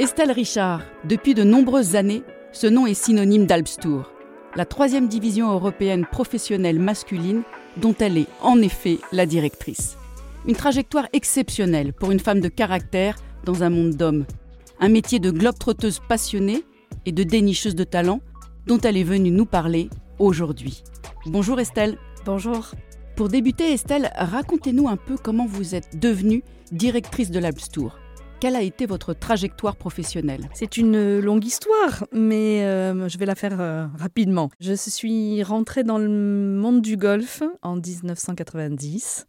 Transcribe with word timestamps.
Estelle 0.00 0.32
Richard, 0.32 0.80
depuis 1.04 1.34
de 1.34 1.44
nombreuses 1.44 1.94
années, 1.94 2.22
ce 2.52 2.66
nom 2.66 2.86
est 2.86 2.94
synonyme 2.94 3.44
d'Alps 3.44 3.76
Tour, 3.76 4.10
la 4.56 4.64
troisième 4.64 5.08
division 5.08 5.52
européenne 5.52 6.06
professionnelle 6.10 6.78
masculine 6.78 7.42
dont 7.76 7.94
elle 7.98 8.16
est 8.16 8.26
en 8.40 8.62
effet 8.62 8.96
la 9.12 9.26
directrice. 9.26 9.98
Une 10.48 10.56
trajectoire 10.56 11.06
exceptionnelle 11.12 11.92
pour 11.92 12.12
une 12.12 12.18
femme 12.18 12.40
de 12.40 12.48
caractère 12.48 13.16
dans 13.44 13.62
un 13.62 13.68
monde 13.68 13.90
d'hommes. 13.90 14.24
Un 14.80 14.88
métier 14.88 15.18
de 15.18 15.30
globe-trotteuse 15.30 16.00
passionnée 16.08 16.64
et 17.04 17.12
de 17.12 17.22
dénicheuse 17.22 17.74
de 17.74 17.84
talent 17.84 18.22
dont 18.66 18.78
elle 18.78 18.96
est 18.96 19.04
venue 19.04 19.30
nous 19.30 19.44
parler 19.44 19.90
aujourd'hui. 20.18 20.82
Bonjour 21.26 21.60
Estelle. 21.60 21.98
Bonjour. 22.24 22.70
Pour 23.16 23.28
débuter 23.28 23.74
Estelle, 23.74 24.10
racontez-nous 24.16 24.88
un 24.88 24.96
peu 24.96 25.18
comment 25.22 25.44
vous 25.44 25.74
êtes 25.74 26.00
devenue 26.00 26.42
directrice 26.72 27.30
de 27.30 27.38
l'Alps 27.38 27.68
Tour. 27.68 27.98
Quelle 28.40 28.56
a 28.56 28.62
été 28.62 28.86
votre 28.86 29.12
trajectoire 29.12 29.76
professionnelle? 29.76 30.48
C'est 30.54 30.78
une 30.78 31.20
longue 31.20 31.44
histoire, 31.44 32.06
mais 32.10 32.64
euh, 32.64 33.06
je 33.06 33.18
vais 33.18 33.26
la 33.26 33.34
faire 33.34 33.60
euh, 33.60 33.86
rapidement. 33.98 34.48
Je 34.60 34.72
suis 34.72 35.42
rentrée 35.42 35.84
dans 35.84 35.98
le 35.98 36.08
monde 36.08 36.80
du 36.80 36.96
golf 36.96 37.42
en 37.60 37.76
1990 37.76 39.26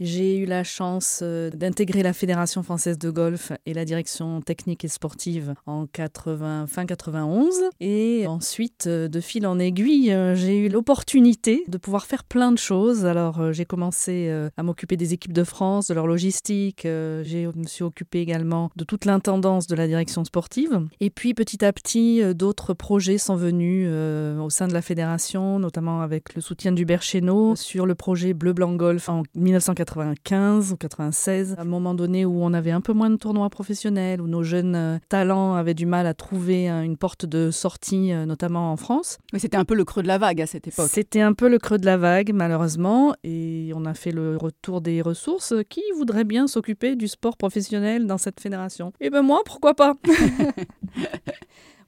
j'ai 0.00 0.38
eu 0.38 0.44
la 0.44 0.64
chance 0.64 1.20
euh, 1.22 1.50
d'intégrer 1.50 2.02
la 2.02 2.12
Fédération 2.12 2.62
française 2.62 2.98
de 2.98 3.10
golf 3.10 3.52
et 3.66 3.74
la 3.74 3.84
direction 3.84 4.40
technique 4.40 4.84
et 4.84 4.88
sportive 4.88 5.54
en 5.66 5.86
80, 5.86 6.66
fin 6.66 6.86
91. 6.86 7.54
Et 7.80 8.26
ensuite, 8.26 8.86
euh, 8.86 9.08
de 9.08 9.20
fil 9.20 9.46
en 9.46 9.58
aiguille, 9.58 10.12
euh, 10.12 10.34
j'ai 10.34 10.58
eu 10.58 10.68
l'opportunité 10.68 11.64
de 11.68 11.78
pouvoir 11.78 12.06
faire 12.06 12.24
plein 12.24 12.52
de 12.52 12.58
choses. 12.58 13.06
Alors, 13.06 13.52
j'ai 13.52 13.64
commencé 13.64 14.30
à 14.56 14.62
m'occuper 14.62 14.96
des 14.96 15.12
équipes 15.12 15.32
de 15.32 15.44
France, 15.44 15.88
de 15.88 15.94
leur 15.94 16.06
logistique. 16.06 16.80
Je 16.84 17.50
me 17.56 17.66
suis 17.66 17.84
occupée 17.84 18.20
également 18.20 18.70
de 18.76 18.84
toute 18.84 19.04
l'intendance 19.04 19.66
de 19.66 19.74
la 19.74 19.86
direction 19.86 20.24
sportive. 20.24 20.80
Et 21.00 21.10
puis, 21.10 21.34
petit 21.34 21.64
à 21.64 21.72
petit, 21.72 22.22
d'autres 22.34 22.74
projets 22.74 23.18
sont 23.18 23.36
venus 23.36 23.88
au 23.88 24.50
sein 24.50 24.68
de 24.68 24.72
la 24.72 24.82
fédération, 24.82 25.58
notamment 25.58 26.00
avec 26.00 26.34
le 26.34 26.40
soutien 26.40 26.72
d'Hubert 26.72 27.02
Chéneau 27.02 27.56
sur 27.56 27.86
le 27.86 27.94
projet 27.94 28.34
Bleu 28.34 28.52
Blanc 28.52 28.74
Golf 28.74 29.08
en 29.08 29.22
1990. 29.34 29.73
1995 29.74 30.72
ou 30.72 30.76
96, 30.76 31.54
à 31.58 31.62
un 31.62 31.64
moment 31.64 31.94
donné 31.94 32.24
où 32.24 32.42
on 32.42 32.52
avait 32.52 32.70
un 32.70 32.80
peu 32.80 32.92
moins 32.92 33.10
de 33.10 33.16
tournois 33.16 33.50
professionnels, 33.50 34.20
où 34.20 34.28
nos 34.28 34.42
jeunes 34.42 34.74
euh, 34.74 34.98
talents 35.08 35.54
avaient 35.54 35.74
du 35.74 35.86
mal 35.86 36.06
à 36.06 36.14
trouver 36.14 36.70
euh, 36.70 36.82
une 36.82 36.96
porte 36.96 37.26
de 37.26 37.50
sortie, 37.50 38.12
euh, 38.12 38.24
notamment 38.24 38.72
en 38.72 38.76
France. 38.76 39.18
Mais 39.32 39.38
c'était 39.38 39.56
un 39.56 39.64
peu 39.64 39.74
le 39.74 39.84
creux 39.84 40.02
de 40.02 40.08
la 40.08 40.18
vague 40.18 40.40
à 40.40 40.46
cette 40.46 40.68
époque. 40.68 40.88
C'était 40.88 41.20
un 41.20 41.32
peu 41.32 41.48
le 41.48 41.58
creux 41.58 41.78
de 41.78 41.86
la 41.86 41.96
vague, 41.96 42.32
malheureusement, 42.32 43.14
et 43.24 43.72
on 43.74 43.84
a 43.84 43.94
fait 43.94 44.12
le 44.12 44.36
retour 44.36 44.80
des 44.80 45.02
ressources. 45.02 45.54
Qui 45.68 45.82
voudrait 45.96 46.24
bien 46.24 46.46
s'occuper 46.46 46.96
du 46.96 47.08
sport 47.08 47.36
professionnel 47.36 48.06
dans 48.06 48.18
cette 48.18 48.40
fédération 48.40 48.92
Eh 49.00 49.10
ben 49.10 49.22
moi, 49.22 49.42
pourquoi 49.44 49.74
pas? 49.74 49.94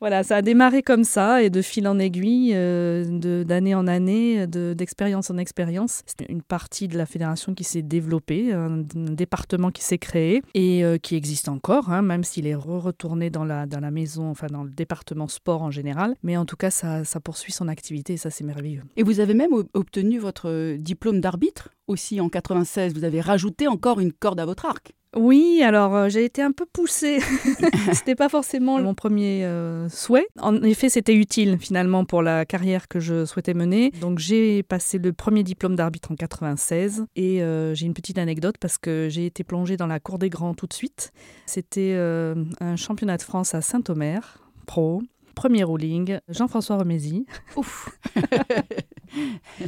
Voilà, 0.01 0.23
ça 0.23 0.37
a 0.37 0.43
démarré 0.43 0.83
comme 0.83 1.05
ça 1.05 1.43
et 1.43 1.51
de 1.51 1.63
fil 1.63 1.89
en 1.89 1.99
aiguille, 1.99 2.53
euh, 2.55 3.45
d'année 3.45 3.75
en 3.75 3.87
année, 3.87 4.47
d'expérience 4.47 5.31
en 5.31 5.39
expérience. 5.39 6.03
C'est 6.07 6.29
une 6.29 6.43
partie 6.43 6.89
de 6.89 6.99
la 6.99 7.07
fédération 7.07 7.55
qui 7.55 7.65
s'est 7.65 7.83
développée, 7.83 8.53
un, 8.53 8.85
département 8.95 9.71
qui 9.71 9.83
s'est 9.83 9.99
créé 9.99 10.43
et 10.55 10.85
euh, 10.85 10.99
qui 10.99 11.15
existe 11.17 11.49
encore, 11.49 11.91
hein, 11.91 12.03
même 12.03 12.25
s'il 12.25 12.47
est 12.47 12.55
retourné 12.55 13.31
dans 13.31 13.45
la, 13.45 13.67
dans 13.67 13.81
la 13.81 13.91
maison, 13.91 14.31
enfin 14.31 14.49
dans 14.49 14.65
le 14.65 14.71
département 14.71 15.29
sport 15.29 15.63
en 15.63 15.71
général. 15.71 16.15
Mais 16.23 16.37
en 16.37 16.45
tout 16.45 16.57
cas, 16.57 16.71
ça, 16.71 17.05
ça 17.05 17.21
poursuit 17.21 17.53
son 17.53 17.69
activité 17.69 18.15
et 18.15 18.17
ça, 18.19 18.31
c'est 18.31 18.45
merveilleux. 18.45 18.83
Et 18.97 19.03
vous 19.03 19.21
avez 19.21 19.35
même 19.35 19.53
obtenu 19.75 20.19
votre 20.19 20.77
diplôme 20.77 21.21
d'arbitre 21.21 21.71
aussi 21.87 22.21
en 22.21 22.29
96. 22.29 22.95
Vous 22.95 23.05
avez 23.05 23.21
rajouté 23.21 23.69
encore 23.69 24.01
une 24.01 24.13
corde 24.13 24.41
à 24.41 24.45
votre 24.45 24.67
arc. 24.67 24.93
Oui, 25.17 25.63
alors 25.63 25.97
euh, 25.97 26.09
j'ai 26.09 26.25
été 26.25 26.43
un 26.43 26.53
peu 26.53 26.67
poussée. 26.67 27.21
c'était 27.93 28.15
pas 28.15 28.29
forcément 28.29 28.79
mon 28.81 28.95
premier 28.95 29.45
euh, 29.45 29.89
souhait. 29.89 30.29
En 30.39 30.63
effet, 30.63 30.91
c'était 30.91 31.15
utile 31.15 31.57
finalement 31.59 32.05
pour 32.05 32.23
la 32.23 32.45
carrière 32.45 32.87
que 32.87 33.01
je 33.01 33.25
souhaitais 33.25 33.55
mener. 33.55 33.91
Donc 34.01 34.19
j'ai 34.19 34.63
passé 34.63 34.99
le 34.99 35.13
premier 35.13 35.43
diplôme 35.43 35.75
d'arbitre 35.75 36.13
en 36.13 36.17
96 36.17 37.07
et 37.17 37.43
euh, 37.43 37.75
j'ai 37.75 37.87
une 37.87 37.95
petite 37.95 38.19
anecdote 38.19 38.57
parce 38.61 38.77
que 38.77 39.09
j'ai 39.11 39.27
été 39.27 39.43
plongée 39.43 39.79
dans 39.79 39.87
la 39.87 40.01
cour 40.01 40.19
des 40.19 40.29
grands 40.29 40.55
tout 40.55 40.67
de 40.67 40.75
suite. 40.75 41.13
C'était 41.47 41.95
un 41.97 42.77
championnat 42.77 43.17
de 43.17 43.23
France 43.23 43.55
à 43.55 43.63
Saint-Omer, 43.63 44.39
pro. 44.67 45.03
Premier 45.35 45.65
ruling, 45.65 46.19
Jean-François 46.31 46.79
Remézy. 46.79 47.27
Ouf 47.57 47.91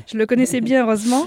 je 0.06 0.16
le 0.16 0.26
connaissais 0.26 0.60
bien, 0.60 0.84
heureusement. 0.84 1.26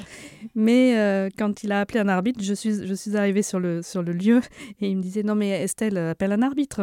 Mais 0.55 0.97
euh, 0.97 1.29
quand 1.37 1.63
il 1.63 1.71
a 1.71 1.81
appelé 1.81 1.99
un 1.99 2.07
arbitre, 2.07 2.41
je 2.41 2.53
suis, 2.53 2.85
je 2.85 2.93
suis 2.93 3.15
arrivée 3.15 3.43
sur 3.43 3.59
le, 3.59 3.81
sur 3.81 4.01
le 4.01 4.11
lieu 4.11 4.41
et 4.81 4.89
il 4.89 4.97
me 4.97 5.01
disait 5.01 5.23
Non, 5.23 5.35
mais 5.35 5.49
Estelle, 5.49 5.97
appelle 5.97 6.31
un 6.31 6.41
arbitre. 6.41 6.81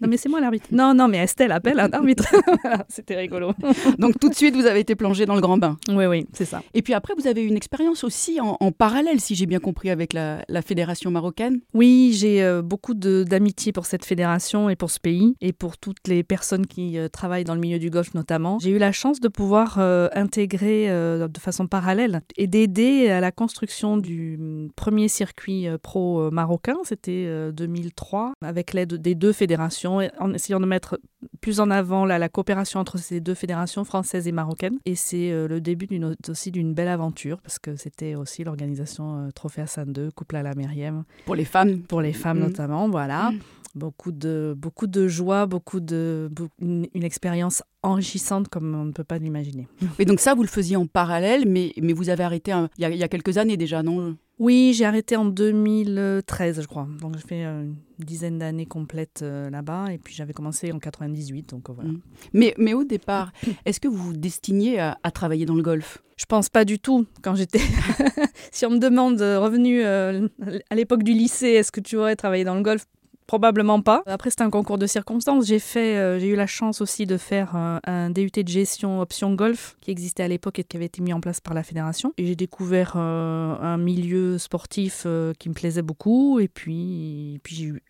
Non, 0.00 0.08
mais 0.08 0.16
c'est 0.16 0.28
moi 0.28 0.40
l'arbitre. 0.40 0.66
Non, 0.72 0.94
non, 0.94 1.08
mais 1.08 1.18
Estelle, 1.18 1.52
appelle 1.52 1.80
un 1.80 1.90
arbitre. 1.90 2.26
C'était 2.88 3.16
rigolo. 3.16 3.52
Donc, 3.98 4.18
tout 4.18 4.28
de 4.28 4.34
suite, 4.34 4.54
vous 4.54 4.66
avez 4.66 4.80
été 4.80 4.94
plongée 4.94 5.26
dans 5.26 5.34
le 5.34 5.40
grand 5.40 5.56
bain. 5.58 5.78
Oui, 5.88 6.06
oui, 6.06 6.26
c'est 6.32 6.44
ça. 6.44 6.62
Et 6.74 6.82
puis 6.82 6.94
après, 6.94 7.14
vous 7.16 7.26
avez 7.26 7.42
une 7.42 7.56
expérience 7.56 8.04
aussi 8.04 8.40
en, 8.40 8.56
parallèle, 8.72 9.20
si 9.20 9.34
j'ai 9.34 9.46
bien 9.46 9.60
compris, 9.60 9.90
avec 9.90 10.12
la, 10.12 10.44
fédération 10.64 11.10
marocaine. 11.10 11.60
Oui, 11.74 12.12
j'ai 12.14 12.42
euh, 12.42 12.62
beaucoup 12.62 12.94
d'amitié 12.94 13.72
pour 13.72 13.86
cette 13.86 14.04
fédération 14.04 14.68
et 14.68 14.74
pour 14.74 14.90
ce 14.90 14.98
pays 14.98 15.36
et 15.40 15.52
pour 15.52 15.78
toutes 15.78 16.08
les 16.08 16.24
personnes 16.24 16.66
qui 16.66 16.98
euh, 16.98 17.08
travaillent 17.08 17.44
dans 17.44 17.54
le 17.54 17.60
milieu 17.60 17.78
du 17.78 17.90
golf 17.90 18.14
notamment. 18.14 18.58
J'ai 18.58 18.70
eu 18.70 18.78
la 18.78 18.90
chance 18.90 19.20
de 19.20 19.28
pouvoir 19.28 19.78
intégrer 19.78 20.75
euh, 20.88 21.28
de 21.28 21.38
façon 21.38 21.66
parallèle 21.66 22.20
et 22.36 22.46
d'aider 22.46 23.08
à 23.08 23.20
la 23.20 23.32
construction 23.32 23.96
du 23.96 24.36
mm, 24.38 24.70
premier 24.76 25.08
circuit 25.08 25.66
euh, 25.66 25.78
pro 25.78 26.20
euh, 26.20 26.30
marocain. 26.30 26.76
C'était 26.84 27.52
2003 27.52 28.34
avec 28.42 28.72
l'aide 28.72 28.94
des 28.94 29.14
deux 29.14 29.32
fédérations 29.32 30.00
en 30.18 30.34
essayant 30.34 30.60
de 30.60 30.66
mettre 30.66 30.98
plus 31.40 31.60
en 31.60 31.70
avant 31.70 32.04
la, 32.04 32.28
coopération 32.28 32.80
entre 32.80 32.98
ces 32.98 33.20
deux 33.20 33.34
fédérations 33.34 33.84
françaises 33.84 34.28
et 34.28 34.32
marocaines. 34.32 34.78
Et 34.84 34.94
c'est 34.94 35.30
le 35.46 35.60
début 35.60 35.88
aussi 36.28 36.50
d'une 36.50 36.74
belle 36.74 36.88
aventure 36.88 37.40
parce 37.40 37.58
que 37.58 37.76
c'était 37.76 38.14
aussi 38.14 38.44
l'organisation 38.44 39.28
Trophée 39.34 39.62
Hassan 39.62 39.92
II, 39.96 40.10
Couple 40.14 40.36
à 40.36 40.42
la 40.42 40.54
Meriem. 40.54 41.04
Pour 41.24 41.34
les 41.34 41.44
femmes 41.44 41.80
Pour 41.82 42.00
les 42.00 42.12
femmes 42.12 42.38
mmh. 42.38 42.46
notamment, 42.46 42.88
voilà. 42.88 43.30
Mmh 43.30 43.38
beaucoup 43.76 44.10
de, 44.10 44.54
beaucoup 44.56 44.86
de 44.86 45.06
joie, 45.06 45.46
beaucoup 45.46 45.80
de, 45.80 46.30
une, 46.58 46.88
expérience 46.94 47.62
enrichissante 47.86 48.48
comme 48.48 48.74
on 48.74 48.84
ne 48.84 48.92
peut 48.92 49.04
pas 49.04 49.18
l'imaginer. 49.18 49.68
Et 49.98 50.04
donc 50.04 50.20
ça, 50.20 50.34
vous 50.34 50.42
le 50.42 50.48
faisiez 50.48 50.76
en 50.76 50.86
parallèle, 50.86 51.44
mais, 51.46 51.72
mais 51.80 51.92
vous 51.92 52.08
avez 52.08 52.24
arrêté 52.24 52.52
il, 52.78 52.88
y 52.88 53.02
a, 53.02 53.08
quelques 53.08 53.38
années 53.38 53.56
déjà, 53.56 53.82
non? 53.82 54.16
Oui, 54.38 54.74
j'ai 54.76 54.84
arrêté 54.84 55.16
en 55.16 55.24
2013, 55.24 56.60
je 56.60 56.66
crois. 56.66 56.86
Donc 57.00 57.16
je 57.16 57.26
fais 57.26 57.44
euh, 57.44 57.62
une 57.62 58.04
dizaine 58.04 58.38
d'années 58.38 58.66
complètes 58.66 59.20
euh, 59.22 59.48
là-bas, 59.48 59.86
et 59.92 59.98
puis 59.98 60.14
j'avais 60.14 60.34
commencé 60.34 60.72
en 60.72 60.78
98, 60.78 61.48
donc 61.50 61.70
euh, 61.70 61.72
voilà. 61.72 61.90
Mmh. 61.90 62.00
Mais, 62.34 62.54
mais 62.58 62.74
au 62.74 62.84
départ, 62.84 63.32
est-ce 63.64 63.80
que 63.80 63.88
vous 63.88 63.96
vous 63.96 64.12
destiniez 64.12 64.78
à, 64.78 64.96
travailler 65.14 65.46
dans 65.46 65.54
le 65.54 65.62
golf? 65.62 66.02
Je 66.18 66.26
pense 66.26 66.48
pas 66.48 66.64
du 66.64 66.78
tout. 66.78 67.06
Quand 67.22 67.34
j'étais, 67.34 67.60
si 68.52 68.66
on 68.66 68.70
me 68.70 68.78
demande 68.78 69.20
revenu 69.20 69.82
à 69.84 70.74
l'époque 70.74 71.02
du 71.02 71.12
lycée, 71.12 71.48
est-ce 71.48 71.72
que 71.72 71.80
tu 71.80 71.96
aurais 71.96 72.16
travaillé 72.16 72.44
dans 72.44 72.54
le 72.54 72.62
golf? 72.62 72.86
Probablement 73.26 73.82
pas. 73.82 74.02
Après, 74.06 74.30
c'était 74.30 74.44
un 74.44 74.50
concours 74.50 74.78
de 74.78 74.86
circonstances. 74.86 75.46
J'ai 75.46 75.60
euh, 75.76 76.18
j'ai 76.20 76.28
eu 76.28 76.36
la 76.36 76.46
chance 76.46 76.80
aussi 76.80 77.06
de 77.06 77.16
faire 77.16 77.56
euh, 77.56 77.78
un 77.84 78.10
DUT 78.10 78.30
de 78.30 78.48
gestion 78.48 79.00
option 79.00 79.34
golf 79.34 79.76
qui 79.80 79.90
existait 79.90 80.22
à 80.22 80.28
l'époque 80.28 80.60
et 80.60 80.64
qui 80.64 80.76
avait 80.76 80.86
été 80.86 81.02
mis 81.02 81.12
en 81.12 81.20
place 81.20 81.40
par 81.40 81.52
la 81.52 81.64
fédération. 81.64 82.12
Et 82.18 82.26
j'ai 82.26 82.36
découvert 82.36 82.94
euh, 82.96 83.56
un 83.60 83.78
milieu 83.78 84.38
sportif 84.38 85.06
qui 85.38 85.48
me 85.48 85.54
plaisait 85.54 85.82
beaucoup. 85.82 86.38
Et 86.38 86.48
puis, 86.48 87.40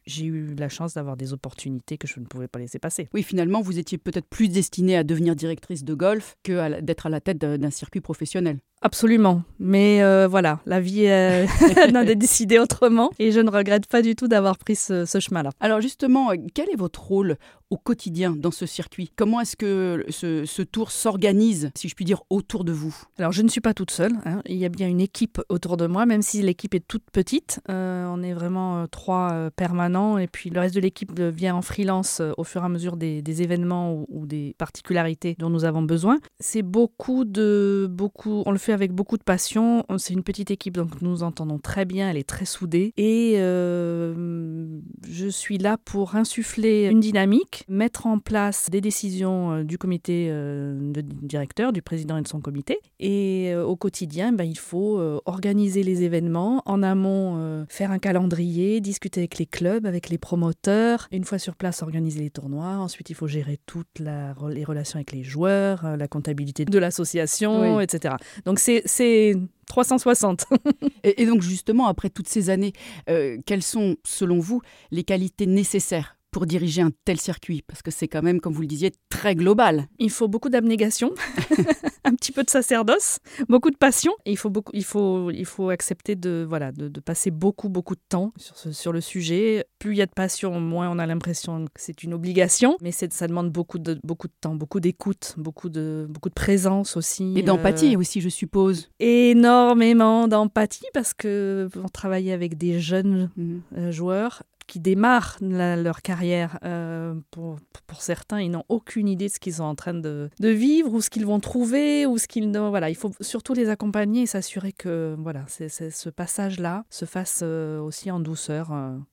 j'ai 0.07 0.25
eu, 0.25 0.53
eu 0.53 0.55
la 0.55 0.69
chance 0.69 0.95
d'avoir 0.95 1.17
des 1.17 1.33
opportunités 1.33 1.99
que 1.99 2.09
je 2.09 2.19
ne 2.19 2.25
pouvais 2.25 2.49
pas 2.49 2.59
laisser 2.59 2.79
passer. 2.79 3.09
Oui, 3.13 3.23
finalement, 3.23 3.61
vous 3.61 3.79
étiez 3.79 3.99
peut-être 3.99 4.29
plus 4.29 4.49
destinée 4.49 4.97
à 4.97 5.05
devenir 5.05 5.37
directrice 5.37 5.85
de 5.85 5.95
golf 5.95 6.37
que 6.43 6.81
d'être 6.81 7.07
à 7.07 7.11
la 7.11 7.21
tête 7.21 7.39
d'un 7.39 7.71
circuit 7.71 8.01
professionnel. 8.01 8.59
Absolument. 8.83 9.43
Mais 9.59 10.03
euh, 10.03 10.29
voilà, 10.29 10.61
la 10.67 10.81
vie 10.81 11.07
euh, 11.07 11.47
a 11.95 12.15
décidé 12.15 12.59
autrement 12.59 13.11
et 13.19 13.33
je 13.33 13.41
ne 13.41 13.51
regrette 13.51 13.87
pas 13.87 14.03
du 14.03 14.15
tout 14.15 14.29
d'avoir 14.29 14.59
pris 14.59 14.77
ce, 14.77 15.05
ce 15.05 15.19
chemin-là. 15.19 15.51
Alors 15.61 15.81
justement, 15.81 16.31
quel 16.55 16.69
est 16.71 16.77
votre 16.77 17.03
rôle 17.03 17.37
au 17.71 17.77
quotidien 17.77 18.35
dans 18.37 18.51
ce 18.51 18.67
circuit? 18.67 19.11
Comment 19.17 19.41
est-ce 19.41 19.57
que 19.57 20.05
ce, 20.11 20.63
tour 20.63 20.91
s'organise, 20.91 21.71
si 21.75 21.89
je 21.89 21.95
puis 21.95 22.05
dire, 22.05 22.23
autour 22.31 22.65
de 22.65 22.73
vous? 22.73 22.95
Alors, 23.19 23.33
je 23.33 23.43
ne 23.43 23.49
suis 23.49 23.61
pas 23.61 23.75
toute 23.75 23.91
seule. 23.91 24.13
Hein. 24.25 24.41
Il 24.47 24.57
y 24.57 24.65
a 24.65 24.69
bien 24.69 24.89
une 24.89 25.01
équipe 25.01 25.41
autour 25.49 25.77
de 25.77 25.87
moi, 25.87 26.07
même 26.07 26.23
si 26.23 26.43
l'équipe 26.43 26.75
est 26.75 26.87
toute 26.87 27.05
petite. 27.11 27.61
Euh, 27.69 28.07
on 28.09 28.23
est 28.23 28.33
vraiment 28.33 28.83
euh, 28.83 28.87
trois 28.87 29.33
euh, 29.33 29.51
permanents 29.51 30.19
et 30.19 30.27
puis 30.27 30.51
le 30.51 30.61
reste 30.61 30.75
de 30.75 30.81
l'équipe 30.81 31.19
vient 31.21 31.55
en 31.55 31.63
freelance 31.63 32.23
au 32.37 32.45
fur 32.45 32.63
et 32.63 32.65
à 32.65 32.69
mesure 32.69 32.97
des, 32.97 33.43
événements 33.43 33.93
ou, 33.93 34.07
ou, 34.09 34.27
des 34.27 34.55
particularités 34.57 35.37
dont 35.39 35.51
nous 35.51 35.65
avons 35.65 35.83
besoin. 35.83 36.19
C'est 36.41 36.63
beaucoup 36.63 37.25
de... 37.25 37.87
beaucoup. 37.91 38.43
On 38.47 38.51
le 38.51 38.59
fait 38.59 38.73
avec 38.77 38.93
beaucoup 38.93 39.19
de 39.19 39.23
passion. 39.23 39.85
C'est 39.99 40.15
une 40.15 40.23
petite 40.23 40.51
équipe, 40.51 40.77
donc 40.77 41.03
nous 41.03 41.11
nous 41.11 41.23
entendons 41.23 41.59
très 41.59 41.85
bien. 41.85 42.11
Elle 42.11 42.17
est 42.17 42.29
très 42.29 42.45
soudée. 42.45 42.93
Et 42.97 43.35
je 43.37 45.27
Je 45.27 45.31
suis 45.33 45.59
là 45.59 45.77
pour 45.77 46.15
insuffler 46.15 46.87
une 46.87 47.01
dynamique, 47.01 47.65
mettre 47.69 48.07
en 48.07 48.19
place 48.19 48.71
des 48.71 48.81
décisions 48.81 49.53
euh, 49.53 49.65
du 49.65 49.79
comité 49.79 50.29
euh, 50.31 50.93
de 50.93 51.01
directeur, 51.01 51.73
du 51.73 51.83
président 51.83 52.17
et 52.17 52.23
de 52.23 52.29
son 52.29 52.41
comité. 52.41 52.79
Et 53.01 53.51
euh, 53.53 53.65
au 53.65 53.77
quotidien, 53.77 54.33
ben, 54.33 54.45
il 54.45 54.59
faut 54.59 55.01
organiser 55.25 55.83
les 55.83 56.03
événements, 56.03 56.63
en 56.67 56.83
amont 56.83 57.67
faire 57.69 57.91
un 57.91 57.99
calendrier, 57.99 58.81
discuter 58.81 59.21
avec 59.21 59.39
les 59.39 59.47
clubs, 59.47 59.87
avec 59.87 60.09
les 60.09 60.19
promoteurs. 60.19 61.09
Une 61.11 61.25
fois 61.25 61.39
sur 61.39 61.57
place, 61.57 61.83
organiser 61.83 62.21
les 62.21 62.31
tournois. 62.31 62.77
Ensuite, 62.77 63.11
il 63.11 63.15
faut 63.15 63.27
gérer 63.27 63.59
toutes 63.67 63.99
les 63.99 64.65
relations 64.65 64.97
avec 64.97 65.13
les 65.13 65.23
joueurs, 65.23 65.97
la 65.97 66.09
comptabilité 66.09 66.65
de 66.65 66.79
l'association, 66.79 67.81
etc. 67.81 68.15
Donc 68.45 68.56
c'est 68.59 69.35
360. 69.67 70.47
et, 71.05 71.27
donc 71.27 71.43
justement, 71.43 71.87
après 71.87 72.11
toutes 72.11 72.29
ces 72.29 72.51
années, 72.51 72.73
euh, 73.09 73.39
quelles 73.47 73.63
sont, 73.63 73.97
selon 74.05 74.39
vous, 74.39 74.63
les 74.91 75.05
qualités 75.05 75.47
nécessaires 75.47 76.16
pour 76.37 76.45
diriger 76.45 76.83
un 76.83 76.91
tel 77.07 77.19
circuit 77.19 77.63
Parce 77.67 77.81
que 77.81 77.91
c'est 77.91 78.09
quand 78.09 78.21
même, 78.21 78.43
comme 78.43 78.53
vous 78.53 78.61
le 78.61 78.67
disiez, 78.67 78.93
très 79.09 79.35
global. 79.35 79.87
Il 79.99 80.11
faut 80.11 80.29
beaucoup 80.29 80.51
d'abnégation, 80.51 81.15
un 82.05 82.15
petit 82.15 82.31
peu 82.31 82.45
de 82.45 82.51
sacerdoce, 82.51 83.21
beaucoup 83.49 83.71
de 83.71 83.77
passion. 83.79 84.13
il 84.27 84.37
faut, 84.37 84.51
beaucoup, 84.51 84.71
il 84.75 84.85
faut, 84.85 85.31
il 85.31 85.47
faut 85.47 85.71
accepter 85.71 86.15
de, 86.15 86.45
voilà, 86.47 86.73
de, 86.73 87.01
passer 87.01 87.31
beaucoup, 87.31 87.71
beaucoup 87.71 87.95
de 87.95 88.03
temps 88.07 88.35
sur, 88.37 88.75
sur 88.75 88.93
le 88.93 89.01
sujet. 89.01 89.65
Plus 89.79 89.93
il 89.93 89.97
y 89.97 90.03
a 90.03 90.07
de 90.07 90.13
passion, 90.13 90.61
moins 90.61 90.91
on 90.91 90.99
a 90.99 91.07
l'impression 91.07 91.65
que 91.65 91.81
c'est 91.81 92.03
une 92.03 92.13
obligation. 92.13 92.77
Mais 92.83 92.93
ça 92.93 93.27
demande 93.27 93.51
beaucoup 93.51 93.79
de, 93.79 93.99
beaucoup 94.05 94.29
de 94.29 94.35
temps, 94.39 94.55
beaucoup 94.55 94.81
d'écoute, 94.81 95.37
beaucoup 95.39 95.71
de, 95.71 96.07
beaucoup 96.11 96.29
de 96.29 96.35
présence 96.35 96.99
aussi. 96.99 97.33
Et 97.35 97.43
d'empathie 97.43 97.97
euh, 97.97 98.01
aussi, 98.01 98.21
je 98.21 98.29
suppose. 98.29 98.91
Énormément 99.01 100.29
d'empathie 100.29 100.85
parce 100.93 101.15
que 101.15 101.71
on 101.83 101.89
travaille 101.89 102.31
avec 102.31 102.59
des 102.59 102.79
jeunes 102.79 103.31
mmh. 103.39 103.57
euh, 103.79 103.91
joueurs 103.91 104.43
qui 104.67 104.81
démarrent 104.81 105.39
leur 105.41 106.03
carrière. 106.03 106.59
Euh, 106.65 107.15
pour, 107.31 107.59
certains, 107.99 108.41
ils 108.41 108.51
n'ont 108.51 108.65
aucune 108.69 109.09
idée 109.09 109.29
de 109.29 109.33
ce 109.33 109.39
qu'ils 109.39 109.55
sont 109.55 109.65
en 109.65 109.75
train 109.75 109.95
de, 109.95 110.31
vivre 110.41 110.93
ou 110.93 111.01
ce 111.01 111.11
qu'ils 111.11 111.27
vont 111.27 111.41
trouver 111.41 112.07
ou 112.07 112.19
ce 112.19 112.27
qu'ils 112.27 112.57
voilà. 112.57 112.91
Il 112.91 112.97
faut 112.97 113.13
surtout 113.21 113.55
les 113.55 113.69
accompagner 113.69 114.23
et 114.23 114.27
s'assurer 114.27 114.73
que 114.73 115.17
voilà, 115.19 115.45
c'est, 115.49 115.69
ce 115.69 116.09
passage-là 116.11 116.85
se 116.91 117.05
fasse 117.05 117.41
euh, 117.43 117.81
aussi 117.81 118.11
en 118.11 118.21
douceur. 118.21 118.73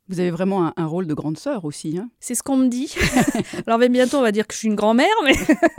Euh. 0.10 0.14
Vous 0.14 0.20
avez 0.20 0.32
vraiment 0.32 0.72
un, 0.76 0.86
rôle 0.86 1.08
de 1.08 1.14
grande 1.14 1.38
sœur 1.38 1.66
aussi. 1.66 1.98
Hein 1.98 2.10
c'est 2.20 2.36
ce 2.36 2.44
qu'on 2.44 2.58
me 2.58 2.68
dit. 2.68 2.94
Alors 3.68 3.80
même 3.80 3.94
bientôt, 3.94 4.18
on 4.18 4.22
va 4.22 4.32
dire 4.32 4.48
que 4.48 4.54
je 4.54 4.60
suis 4.60 4.68
une 4.68 4.76
grand-mère, 4.76 5.08
mais 5.24 5.34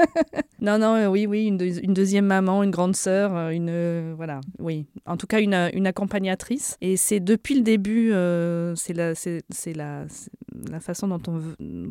non, 0.61 0.79
non, 0.79 1.09
oui, 1.09 1.27
oui, 1.27 1.47
une, 1.47 1.61
une, 1.61 1.95
deuxième 1.95 2.27
maman, 2.27 2.63
une 2.63 2.71
grande 2.71 2.97
sœur, 2.97 3.51
une 3.51 4.15
voilà, 4.15 4.41
oui. 4.59 4.87
En 5.07 5.17
tout 5.17 5.27
cas, 5.27 5.41
une, 5.41 5.71
une 5.75 5.87
accompagnatrice. 5.87 6.77
Et 6.81 6.97
c'est 6.97 7.21
depuis 7.21 7.55
le 7.55 7.63
début, 7.63 8.11
c'est 8.77 8.95
la, 8.95 9.15
c'est 9.15 9.73
la, 9.75 10.07
la 10.71 10.81
façon 10.81 11.09
dont 11.09 11.21
on 11.29 11.41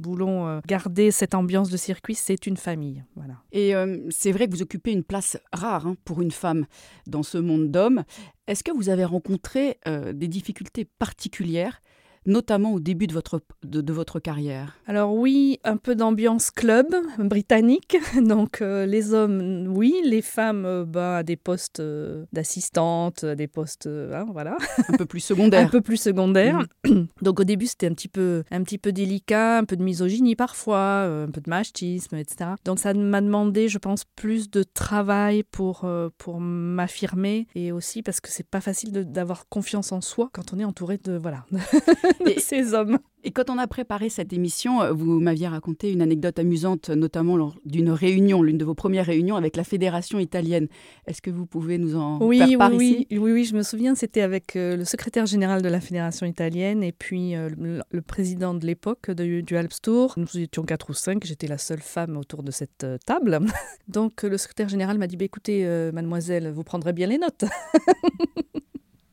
voulons 0.02 0.48
euh, 0.48 0.60
garder 0.68 1.12
cette 1.12 1.36
ambiance 1.36 1.70
de 1.70 1.78
circuit, 1.78 2.16
c'est 2.16 2.48
une 2.48 2.58
famille. 2.58 3.04
Voilà. 3.16 3.36
Et 3.52 3.76
euh, 3.76 4.00
c'est 4.10 4.32
vrai 4.32 4.48
que 4.48 4.52
vous 4.52 4.62
occupez 4.62 4.92
une 4.92 5.04
place 5.04 5.38
rare 5.52 5.88
hein, 5.88 5.96
pour 6.06 6.22
une 6.22 6.32
femme 6.32 6.66
dans 7.08 7.24
ce 7.24 7.38
monde 7.38 7.72
d'hommes. 7.72 8.04
Est-ce 8.48 8.64
que 8.64 8.72
vous 8.72 8.90
avez 8.90 9.06
rencontré 9.06 9.78
euh, 9.88 10.14
des 10.14 10.28
difficultés 10.28 10.86
particulières 10.86 11.82
notamment 12.25 12.74
au 12.74 12.80
début 12.80 13.08
de 13.08 13.14
votre, 13.14 13.42
de, 13.64 13.94
votre 13.94 14.20
carrière 14.20 14.78
Alors 14.88 15.14
oui, 15.14 15.60
un 15.64 15.78
peu 15.78 15.96
d'ambiance 15.96 16.52
club 16.52 16.88
britannique. 17.20 17.98
Donc 18.22 18.62
euh, 18.62 18.86
les 18.86 19.14
hommes, 19.14 19.68
oui, 19.68 19.96
les 20.04 20.22
femmes, 20.22 20.66
euh, 20.66 20.86
bah, 20.86 21.18
à 21.18 21.24
des 21.24 21.36
postes 21.36 21.80
euh, 21.80 22.25
d'assistante, 22.34 23.24
à 23.24 23.36
des 23.36 23.48
postes, 23.48 23.88
hein, 23.88 24.25
voilà. 24.31 24.58
Un 24.90 24.98
peu 24.98 25.06
plus 25.06 25.20
secondaires. 25.22 25.66
un 25.66 25.70
peu 25.70 25.81
plus 25.81 25.98
secondaires. 25.98 26.66
Mm. 26.86 27.04
Donc 27.22 27.40
au 27.40 27.44
début, 27.44 27.68
c'était 27.68 27.88
un 27.88 27.94
petit 27.94 28.08
peu, 28.08 28.44
un 28.52 28.64
petit 28.64 28.78
peu 28.78 28.92
délicat, 28.92 29.60
un 29.60 29.66
peu 29.66 29.75
de 29.75 29.84
misogynie 29.84 30.36
parfois, 30.36 31.04
un 31.04 31.31
peu 31.31 31.42
de 31.42 31.50
machisme, 31.50 32.16
etc. 32.16 32.52
Donc 32.66 32.80
ça 32.80 32.94
m'a 32.94 33.22
demandé, 33.22 33.68
je 33.68 33.78
pense, 33.78 34.04
plus 34.16 34.50
de 34.50 34.64
travail 34.64 35.44
pour, 35.44 35.88
pour 36.18 36.40
m'affirmer 36.40 37.48
et 37.56 37.72
aussi 37.72 38.04
parce 38.04 38.22
que 38.22 38.30
c'est 38.30 38.48
pas 38.48 38.62
facile 38.62 38.92
d'avoir 38.92 39.48
confiance 39.50 39.92
en 39.92 40.02
soi 40.02 40.30
quand 40.34 40.54
on 40.54 40.60
est 40.60 40.64
entouré 40.64 40.98
de 40.98 41.18
voilà 41.18 41.46
et, 42.25 42.39
ces 42.39 42.74
hommes. 42.74 43.00
Et 43.24 43.31
quand 43.31 43.50
on 43.50 43.57
a 43.57 43.68
préparé 43.68 44.10
cette 44.10 44.33
émission, 44.33 44.81
euh, 44.81 44.92
vous 44.92 45.19
m'aviez 45.19 45.48
raconté 45.48 45.92
une 45.92 46.01
anecdote 46.01 46.39
amusante, 46.39 46.89
notamment 46.89 47.38
lors 47.38 47.56
d'une 47.65 47.89
réunion, 47.89 48.42
l'une 48.42 48.57
de 48.57 48.65
vos 48.65 48.74
premières 48.74 49.06
réunions 49.06 49.36
avec 49.36 49.56
la 49.56 49.63
fédération 49.63 50.19
italienne. 50.19 50.68
Est-ce 51.07 51.21
que 51.21 51.30
vous 51.30 51.45
pouvez 51.45 51.77
nous 51.77 51.95
en 51.95 52.19
oui, 52.21 52.39
faire 52.39 52.57
part 52.57 52.74
oui, 52.74 53.06
ici? 53.10 53.19
Oui, 53.19 53.31
oui, 53.31 53.45
je 53.45 53.56
me 53.56 53.63
souviens, 53.63 53.95
c'était 53.95 54.21
avec 54.21 54.56
euh, 54.56 54.75
le 54.75 54.86
secrétaire 54.86 55.25
général 55.25 55.62
de 55.62 55.69
la 55.69 55.80
fédération 55.80 56.25
italienne 56.25 56.83
et 56.83 56.92
puis 56.92 57.36
euh, 57.36 57.50
le, 57.57 58.01
président 58.01 58.54
de 58.54 58.65
l'époque 58.65 59.12
du 59.12 59.57
Alps 59.57 59.81
Tour. 59.81 60.13
Nous 60.18 60.38
étions 60.38 60.63
quatre 60.63 60.89
ou 60.89 60.94
cinq, 60.94 61.24
j'étais 61.25 61.48
la 61.48 61.57
seule 61.57 61.81
femme 61.81 62.18
autour 62.18 62.44
de 62.44 62.51
cette 62.51 62.86
table. 63.06 63.39
Donc 63.88 64.24
le 64.24 64.38
secrétaire 64.38 64.69
général 64.69 64.98
m'a 64.98 65.07
dit, 65.07 65.15
bah, 65.15 65.25
écoutez, 65.25 65.65
mademoiselle, 65.94 66.51
vous 66.51 66.63
prendrez 66.63 66.94
bien 66.94 67.07
les 67.07 67.18
notes. 67.18 67.45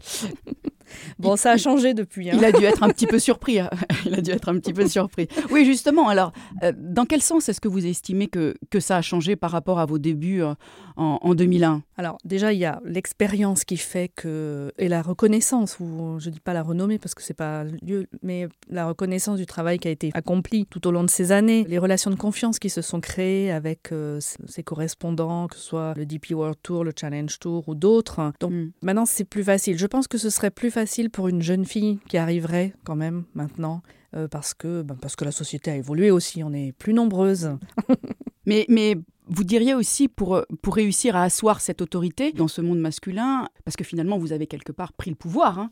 Bon, 1.19 1.37
ça 1.37 1.53
a 1.53 1.57
changé 1.57 1.95
depuis. 1.95 2.31
Hein. 2.31 2.35
Il 2.37 2.45
a 2.45 2.53
dû 2.53 2.65
être 2.65 2.83
un 2.83 2.89
petit 2.89 3.07
peu 3.07 3.19
surpris. 3.19 3.59
Hein. 3.59 3.71
Il 4.07 4.15
a 4.15 4.21
dû 4.21 4.31
être 4.31 4.49
un 4.49 4.59
petit 4.59 4.73
peu 4.73 4.87
surpris. 4.89 5.29
Oui, 5.51 5.65
justement. 5.65 6.09
Alors, 6.09 6.33
euh, 6.63 6.73
dans 6.77 7.05
quel 7.05 7.23
sens 7.23 7.49
est-ce 7.49 7.61
que 7.61 7.69
vous 7.69 7.87
estimez 7.87 8.29
que, 8.29 8.55
que 8.71 8.81
ça 8.81 8.97
a 8.97 9.03
changé 9.03 9.37
par 9.37 9.51
rapport 9.51 9.79
à 9.79 9.87
vos 9.87 9.99
débuts 9.99 10.43
euh, 10.43 10.55
en, 10.97 11.19
en 11.23 11.35
2001 11.35 11.83
Alors, 12.01 12.17
déjà, 12.25 12.55
il 12.55 12.59
y 12.59 12.65
a 12.65 12.81
l'expérience 12.87 13.65
qui 13.65 13.77
fait 13.77 14.09
que 14.09 14.73
et 14.79 14.89
la 14.89 15.03
reconnaissance. 15.03 15.79
Ou 15.81 16.17
je 16.19 16.31
dis 16.31 16.41
pas 16.41 16.55
la 16.55 16.63
renommée 16.63 16.99
parce 16.99 17.15
que 17.15 17.23
c'est 17.23 17.35
pas 17.35 17.65
lieu, 17.65 18.07
mais 18.23 18.49
la 18.71 18.87
reconnaissance 18.87 19.37
du 19.37 19.45
travail 19.45 19.79
qui 19.79 19.87
a 19.87 19.91
été 19.91 20.11
accompli 20.15 20.65
tout 20.65 20.89
au 20.89 20.93
long 20.93 21.05
de 21.05 21.11
ces 21.11 21.31
années, 21.31 21.67
les 21.69 21.77
relations 21.77 22.11
de 22.11 22.17
confiance 22.17 22.59
qui 22.59 22.71
se 22.71 22.81
sont 22.81 23.03
créées 23.03 23.53
avec 23.53 23.93
euh, 23.93 24.19
ses 24.19 24.63
correspondants, 24.63 25.47
que 25.47 25.57
ce 25.57 25.61
soit 25.61 25.93
le 25.95 26.07
DP 26.07 26.31
World 26.31 26.57
Tour, 26.63 26.85
le 26.85 26.95
Challenge 26.99 27.39
Tour 27.39 27.69
ou 27.69 27.75
d'autres. 27.75 28.33
Donc 28.41 28.53
mm. 28.53 28.71
maintenant, 28.81 29.05
c'est 29.05 29.27
plus 29.27 29.45
facile. 29.45 29.77
Je 29.77 29.87
pense 29.87 30.09
que 30.09 30.17
ce 30.17 30.31
serait 30.31 30.51
plus 30.51 30.71
facile 30.71 31.11
pour 31.11 31.29
une 31.29 31.43
jeune 31.43 31.67
fille 31.67 31.99
qui 32.09 32.17
arriverait 32.17 32.73
quand 32.83 32.97
même 32.97 33.25
maintenant, 33.35 33.83
euh, 34.17 34.27
parce, 34.27 34.55
que, 34.55 34.81
ben, 34.81 34.97
parce 34.99 35.17
que 35.17 35.27
la 35.27 35.33
société 35.33 35.71
a 35.71 35.77
évolué 35.77 36.11
aussi, 36.11 36.43
on 36.43 36.55
est 36.55 36.73
plus 36.73 36.95
nombreuses. 36.95 37.59
mais, 38.47 38.65
mais 38.71 38.97
vous 39.31 39.45
diriez 39.45 39.75
aussi 39.75 40.09
pour, 40.09 40.43
pour 40.63 40.75
réussir 40.75 41.17
à 41.17 41.23
asseoir 41.23 41.61
cette 41.61 41.81
autorité 41.81 42.33
dans 42.33 42.49
ce 42.49 42.61
monde 42.61 42.81
masculin, 42.81 43.49
parce 43.65 43.77
que 43.77 43.85
finalement 43.85 44.19
vous 44.19 44.33
avez 44.33 44.47
quelque 44.47 44.73
part 44.73 44.93
pris 44.93 45.11
le 45.11 45.17
pouvoir, 45.17 45.59
hein, 45.59 45.71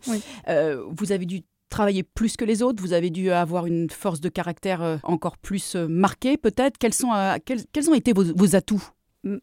euh, 0.49 0.83
vous 0.91 1.13
avez 1.13 1.27
dû 1.27 1.43
travailler 1.69 2.03
plus 2.03 2.37
que 2.37 2.45
les 2.47 2.63
autres, 2.63 2.83
vous 2.83 2.95
avez 2.95 3.11
dû 3.11 3.31
avoir 3.31 3.67
une 3.67 3.91
force 3.91 4.21
de 4.21 4.31
caractère 4.31 4.83
euh, 4.83 4.97
encore 5.03 5.37
plus 5.37 5.75
marquée 5.75 6.39
peut-être. 6.39 6.79
Quels, 6.79 6.95
sont, 6.95 7.11
quels, 7.45 7.67
quels 7.73 7.91
ont 7.91 7.95
été 7.95 8.13
vos 8.15 8.57
atouts? 8.57 8.83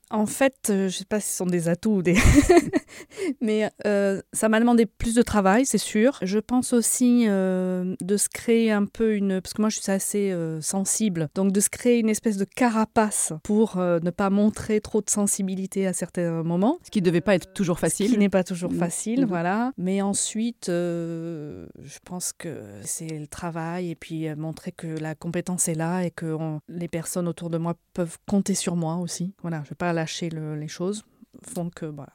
En 0.09 0.25
fait, 0.25 0.69
euh, 0.69 0.81
je 0.81 0.83
ne 0.83 0.89
sais 0.89 1.05
pas 1.05 1.19
si 1.19 1.29
ce 1.29 1.37
sont 1.37 1.45
des 1.45 1.67
atouts 1.67 1.97
ou 1.97 2.01
des... 2.01 2.15
Mais 3.41 3.69
euh, 3.85 4.21
ça 4.31 4.47
m'a 4.47 4.59
demandé 4.59 4.85
plus 4.85 5.15
de 5.15 5.21
travail, 5.21 5.65
c'est 5.65 5.77
sûr. 5.77 6.17
Je 6.21 6.39
pense 6.39 6.71
aussi 6.71 7.25
euh, 7.27 7.95
de 8.01 8.17
se 8.17 8.29
créer 8.29 8.71
un 8.71 8.85
peu 8.85 9.15
une... 9.15 9.41
Parce 9.41 9.53
que 9.53 9.61
moi, 9.61 9.69
je 9.69 9.79
suis 9.79 9.91
assez 9.91 10.33
sensible. 10.61 11.29
Donc, 11.35 11.51
de 11.51 11.59
se 11.59 11.69
créer 11.69 11.99
une 11.99 12.09
espèce 12.09 12.37
de 12.37 12.45
carapace 12.45 13.33
pour 13.43 13.77
ne 13.77 14.09
pas 14.09 14.29
montrer 14.29 14.79
trop 14.79 15.01
de 15.01 15.09
sensibilité 15.09 15.87
à 15.87 15.93
certains 15.93 16.43
moments. 16.43 16.79
Ce 16.83 16.89
qui 16.89 17.01
ne 17.01 17.05
devait 17.05 17.21
pas 17.21 17.35
être 17.35 17.53
toujours 17.53 17.79
facile. 17.79 18.07
Ce 18.07 18.13
qui 18.13 18.17
n'est 18.17 18.29
pas 18.29 18.43
toujours 18.43 18.71
mm. 18.71 18.77
facile, 18.77 19.21
mm. 19.23 19.27
voilà. 19.27 19.71
Mais 19.77 20.01
ensuite, 20.01 20.65
je 20.67 21.99
pense 22.05 22.31
que 22.33 22.63
c'est 22.83 23.19
le 23.19 23.27
travail 23.27 23.91
et 23.91 23.95
puis 23.95 24.33
montrer 24.35 24.71
que 24.71 24.87
la 24.87 25.15
compétence 25.15 25.67
est 25.67 25.75
là 25.75 26.03
et 26.03 26.11
que 26.11 26.37
les 26.69 26.87
personnes 26.87 27.27
autour 27.27 27.49
de 27.49 27.57
moi 27.57 27.75
peuvent 27.95 28.17
compter 28.27 28.53
sur 28.53 28.75
moi 28.75 28.97
aussi. 28.97 29.33
Voilà, 29.41 29.57
je 29.59 29.63
ne 29.63 29.69
vais 29.69 29.75
pas 29.75 29.93
lâcher 29.93 30.29
les 30.29 30.67
choses. 30.67 31.03
font 31.41 31.71
que, 31.71 31.87
voilà, 31.87 32.13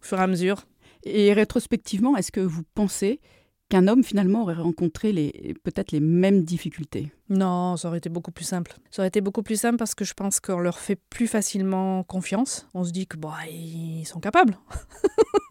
au 0.00 0.04
fur 0.04 0.20
et 0.20 0.22
à 0.22 0.26
mesure. 0.28 0.66
Et 1.02 1.32
rétrospectivement, 1.32 2.16
est-ce 2.16 2.30
que 2.30 2.40
vous 2.40 2.62
pensez 2.74 3.20
qu'un 3.68 3.88
homme 3.88 4.04
finalement 4.04 4.42
aurait 4.42 4.54
rencontré 4.54 5.12
les, 5.12 5.54
peut-être 5.64 5.90
les 5.90 6.00
mêmes 6.00 6.44
difficultés? 6.44 7.10
Non, 7.30 7.76
ça 7.76 7.88
aurait 7.88 7.98
été 7.98 8.10
beaucoup 8.10 8.30
plus 8.30 8.44
simple. 8.44 8.74
Ça 8.90 9.02
aurait 9.02 9.08
été 9.08 9.22
beaucoup 9.22 9.42
plus 9.42 9.58
simple 9.58 9.78
parce 9.78 9.94
que 9.94 10.04
je 10.04 10.14
pense 10.14 10.38
qu'on 10.38 10.60
leur 10.60 10.78
fait 10.78 10.96
plus 10.96 11.26
facilement 11.26 12.04
confiance. 12.04 12.68
On 12.74 12.84
se 12.84 12.92
dit 12.92 13.06
que 13.06 13.16
bah, 13.16 13.34
ils 13.50 14.04
sont 14.04 14.20
capables. 14.20 14.56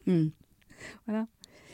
Hmm. 0.07 0.29
Voilà. 1.05 1.27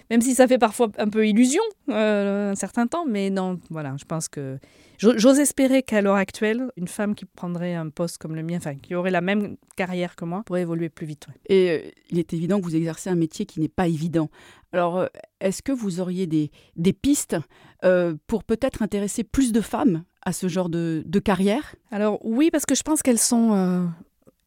Même 0.09 0.21
si 0.21 0.35
ça 0.35 0.47
fait 0.47 0.57
parfois 0.57 0.89
un 0.97 1.09
peu 1.09 1.27
illusion 1.27 1.61
euh, 1.89 2.51
un 2.51 2.55
certain 2.55 2.87
temps, 2.87 3.05
mais 3.05 3.29
non, 3.29 3.59
voilà, 3.69 3.95
je 3.97 4.05
pense 4.05 4.27
que 4.27 4.57
J'ose 4.99 5.37
espérer 5.37 5.83
qu'à 5.83 6.01
l'heure 6.01 6.15
actuelle, 6.15 6.71
une 6.75 6.87
femme 6.87 7.13
qui 7.13 7.25
prendrait 7.25 7.75
un 7.75 7.89
poste 7.89 8.17
comme 8.17 8.35
le 8.35 8.41
mien, 8.41 8.57
enfin, 8.57 8.75
qui 8.75 8.95
aurait 8.95 9.11
la 9.11 9.21
même 9.21 9.57
carrière 9.75 10.15
que 10.15 10.25
moi, 10.25 10.41
pourrait 10.43 10.61
évoluer 10.61 10.89
plus 10.89 11.05
vite. 11.05 11.27
Et 11.47 11.69
euh, 11.69 11.91
il 12.09 12.17
est 12.17 12.33
évident 12.33 12.59
que 12.59 12.63
vous 12.63 12.75
exercez 12.75 13.11
un 13.11 13.15
métier 13.15 13.45
qui 13.45 13.59
n'est 13.59 13.67
pas 13.67 13.87
évident. 13.87 14.29
Alors, 14.73 14.97
euh, 14.97 15.07
est-ce 15.39 15.61
que 15.61 15.71
vous 15.71 15.99
auriez 15.99 16.25
des, 16.25 16.49
des 16.77 16.93
pistes 16.93 17.37
euh, 17.85 18.15
pour 18.25 18.43
peut-être 18.43 18.81
intéresser 18.81 19.23
plus 19.23 19.51
de 19.51 19.61
femmes 19.61 20.03
à 20.23 20.33
ce 20.33 20.47
genre 20.47 20.69
de, 20.69 21.03
de 21.05 21.19
carrière? 21.19 21.75
Alors 21.91 22.17
oui, 22.25 22.49
parce 22.51 22.65
que 22.65 22.73
je 22.73 22.81
pense 22.81 23.03
qu'elles 23.03 23.19
sont 23.19 23.87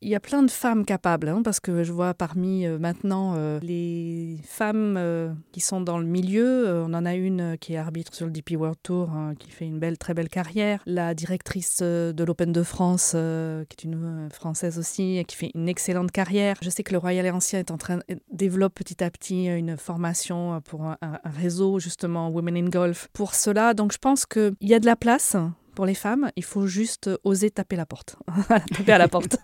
il 0.03 0.09
y 0.09 0.15
a 0.15 0.21
plein 0.21 0.43
de 0.43 0.51
femmes 0.51 0.85
capables, 0.87 1.29
hein, 1.29 1.43
parce 1.45 1.61
que 1.61 1.85
je 1.85 1.93
vois 1.93 2.15
parmi 2.15 2.67
euh, 2.67 2.79
maintenant 2.79 3.35
euh, 3.37 3.59
les 3.61 4.39
femmes 4.45 4.97
euh, 4.97 5.33
qui 5.53 5.61
sont 5.61 5.83
dans 5.83 5.99
le 5.99 6.07
milieu. 6.07 6.85
on 6.87 6.95
en 6.95 7.05
a 7.05 7.15
une 7.15 7.59
qui 7.59 7.75
est 7.75 7.77
arbitre 7.77 8.15
sur 8.15 8.25
le 8.25 8.33
DP 8.33 8.53
World 8.53 8.79
Tour, 8.83 9.11
hein, 9.11 9.35
qui 9.39 9.51
fait 9.51 9.67
une 9.67 9.79
belle, 9.79 9.99
très 9.99 10.15
belle 10.15 10.29
carrière. 10.29 10.83
La 10.87 11.15
directrice 11.15 11.83
de 11.83 12.25
l'Open 12.25 12.53
de 12.53 12.63
France, 12.63 13.11
qui 13.11 13.17
est 13.17 13.85
une 13.85 14.29
française 14.31 14.79
aussi, 14.79 15.23
qui 15.27 15.37
fait 15.37 15.51
une 15.55 15.69
excellente 15.69 16.13
carrière. 16.13 16.57
Je 16.63 16.71
sais 16.71 16.83
que 16.83 16.93
le 16.93 16.99
Royal 16.99 17.31
Ancien 17.35 17.59
est 17.59 17.71
en 17.71 17.77
train 17.77 18.01
développe 18.33 18.75
petit 18.75 19.03
à 19.05 19.11
petit 19.11 19.47
une 19.47 19.77
formation 19.77 20.61
pour 20.65 20.85
un, 20.85 20.97
un 21.03 21.19
réseau 21.25 21.79
justement 21.79 22.29
Women 22.31 22.57
in 22.57 22.69
Golf 22.69 23.09
pour 23.13 23.35
cela. 23.35 23.75
Donc 23.75 23.93
je 23.93 23.99
pense 23.99 24.27
qu'il 24.27 24.55
y 24.61 24.75
a 24.75 24.81
de 24.81 24.87
la 24.87 24.97
place 24.97 25.37
pour 25.81 25.87
les 25.87 25.95
femmes, 25.95 26.31
il 26.37 26.45
faut 26.45 26.67
juste 26.67 27.09
oser 27.25 27.51
taper 27.51 27.75
la 27.75 27.87
porte. 27.87 28.17
taper 28.77 28.93
à 28.93 28.99
la 28.99 29.09
porte. 29.09 29.39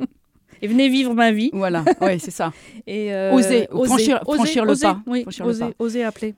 et 0.62 0.66
venez 0.66 0.88
vivre 0.88 1.12
ma 1.12 1.30
vie. 1.30 1.50
Voilà, 1.52 1.84
oui, 2.00 2.18
c'est 2.18 2.30
ça. 2.30 2.54
Et 2.86 3.12
euh, 3.12 3.34
oser, 3.34 3.68
franchir, 3.70 4.22
franchir 4.22 4.64
le 4.64 4.80
pas. 4.80 5.02
Oui, 5.06 5.26
oser 5.78 6.02
appeler. 6.02 6.36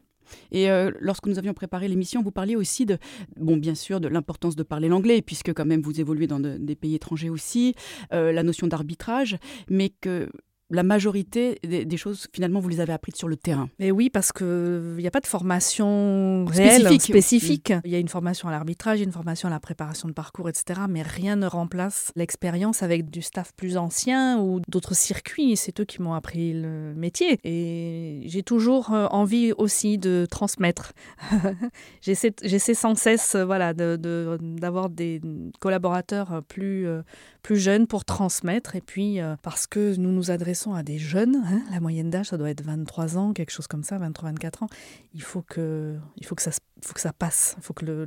Et 0.51 0.69
euh, 0.69 0.91
lorsque 0.99 1.29
nous 1.29 1.39
avions 1.39 1.55
préparé 1.55 1.87
l'émission, 1.87 2.25
vous 2.25 2.33
parliez 2.33 2.57
aussi 2.57 2.87
de, 2.87 2.99
bon, 3.37 3.57
bien 3.57 3.77
sûr, 3.77 4.01
de 4.01 4.09
l'importance 4.09 4.57
de 4.57 4.65
parler 4.65 4.89
l'anglais, 4.89 5.23
puisque 5.23 5.55
quand 5.55 5.65
même 5.65 5.81
vous 5.81 6.01
évoluez 6.01 6.27
dans 6.27 6.41
des 6.41 6.75
pays 6.75 6.97
étrangers 6.97 7.31
aussi, 7.31 7.77
euh, 8.13 8.33
la 8.33 8.43
notion 8.43 8.67
d'arbitrage, 8.67 9.39
mais 9.71 9.91
que 9.91 10.29
la 10.71 10.83
majorité 10.83 11.59
des, 11.63 11.97
choses, 11.97 12.27
finalement, 12.33 12.61
vous 12.61 12.69
les 12.69 12.81
avez 12.81 12.93
apprises 12.93 13.15
sur 13.15 13.29
le 13.29 13.37
terrain. 13.37 13.69
Mais 13.79 13.91
oui, 13.91 14.11
parce 14.11 14.33
qu'il 14.33 14.97
n'y 14.99 15.07
a 15.07 15.11
pas 15.11 15.21
de 15.21 15.27
formation 15.27 16.45
réelle, 16.47 17.01
spécifique. 17.01 17.73
Il 17.85 17.91
y 17.91 17.95
a 17.95 17.99
une 17.99 18.09
formation 18.09 18.49
à 18.49 18.51
l'arbitrage, 18.51 19.01
une 19.01 19.13
formation 19.13 19.49
à 19.49 19.51
la 19.51 19.61
préparation 19.61 20.09
de 20.09 20.13
parcours, 20.13 20.49
etc. 20.49 20.81
Mais 20.89 21.03
rien 21.03 21.37
ne 21.37 21.47
remplace 21.47 22.11
l'expérience 22.17 22.83
avec 22.83 23.11
du 23.11 23.23
staff 23.23 23.53
plus 23.57 23.77
ancien 23.77 24.41
ou 24.41 24.61
d'autres 24.69 24.95
circuits. 24.95 25.57
C'est 25.57 25.79
eux 25.81 25.85
qui 25.85 26.03
m'ont 26.03 26.15
appris 26.15 26.53
le 26.53 26.95
métier. 26.97 27.39
Et 27.45 28.23
j'ai 28.27 28.43
toujours 28.43 28.93
euh, 28.93 29.07
envie 29.11 29.53
aussi 29.53 29.99
de 29.99 30.27
transmettre. 30.29 30.93
J'essaie 32.03 32.75
sans 32.75 32.97
cesse 32.97 33.37
voilà, 33.37 33.73
d'avoir 33.73 34.91
des 34.91 35.21
collaborateurs 35.61 36.43
plus, 36.49 36.87
euh, 36.89 37.03
plus 37.43 37.59
jeunes 37.59 37.87
pour 37.87 38.05
transmettre. 38.05 38.75
Et 38.75 38.81
puis, 38.81 39.21
euh, 39.21 39.37
parce 39.43 39.67
que 39.67 39.95
nous 39.97 40.11
nous 40.11 40.31
adressons 40.31 40.56
à 40.75 40.83
des 40.83 40.99
jeunes, 40.99 41.37
hein, 41.37 41.63
la 41.71 41.81
moyenne 41.81 42.11
d'âge, 42.11 42.27
ça 42.27 42.39
doit 42.39 42.51
être 42.51 42.63
23 42.63 43.17
ans, 43.17 43.33
quelque 43.33 43.51
chose 43.51 43.67
comme 43.67 43.83
ça, 43.83 43.99
23-24 43.99 44.65
ans, 44.65 44.69
il 45.15 45.23
faut 45.23 45.43
que, 45.43 45.97
il 46.17 46.27
faut 46.27 46.35
que, 46.35 46.43
ça, 46.43 46.51
faut 46.83 46.95
que 46.95 47.01
ça 47.01 47.13
passe. 47.13 47.55
Il 47.59 47.63
faut 47.63 47.75
que 47.75 47.85
le, 47.85 48.07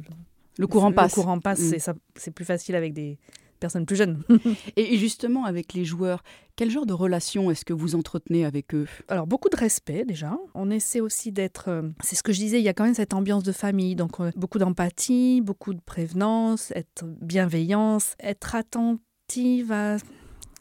le 0.57 0.67
courant 0.67 0.91
passe. 0.91 1.15
Le 1.15 1.21
courant 1.21 1.39
passe, 1.39 1.61
mm. 1.61 1.93
c'est 2.15 2.31
plus 2.31 2.45
facile 2.45 2.75
avec 2.75 2.93
des 2.93 3.17
personnes 3.59 3.85
plus 3.85 3.95
jeunes. 3.95 4.23
et 4.75 4.97
justement, 4.97 5.45
avec 5.45 5.73
les 5.73 5.85
joueurs, 5.85 6.23
quel 6.55 6.71
genre 6.71 6.85
de 6.85 6.93
relation 6.93 7.51
est-ce 7.51 7.65
que 7.65 7.73
vous 7.73 7.95
entretenez 7.95 8.45
avec 8.45 8.73
eux? 8.73 8.87
Alors, 9.07 9.27
beaucoup 9.27 9.49
de 9.49 9.55
respect 9.55 10.05
déjà. 10.05 10.37
On 10.55 10.71
essaie 10.71 11.01
aussi 11.01 11.31
d'être, 11.31 11.69
euh, 11.69 11.83
c'est 12.01 12.15
ce 12.15 12.23
que 12.23 12.33
je 12.33 12.39
disais, 12.39 12.59
il 12.59 12.63
y 12.63 12.69
a 12.69 12.73
quand 12.73 12.85
même 12.85 12.95
cette 12.95 13.13
ambiance 13.13 13.43
de 13.43 13.51
famille. 13.51 13.95
Donc, 13.95 14.19
euh, 14.19 14.31
beaucoup 14.35 14.59
d'empathie, 14.59 15.41
beaucoup 15.41 15.73
de 15.73 15.81
prévenance, 15.81 16.71
être 16.71 17.05
bienveillance, 17.21 18.15
être 18.19 18.55
attentif 18.55 19.69
à 19.71 19.97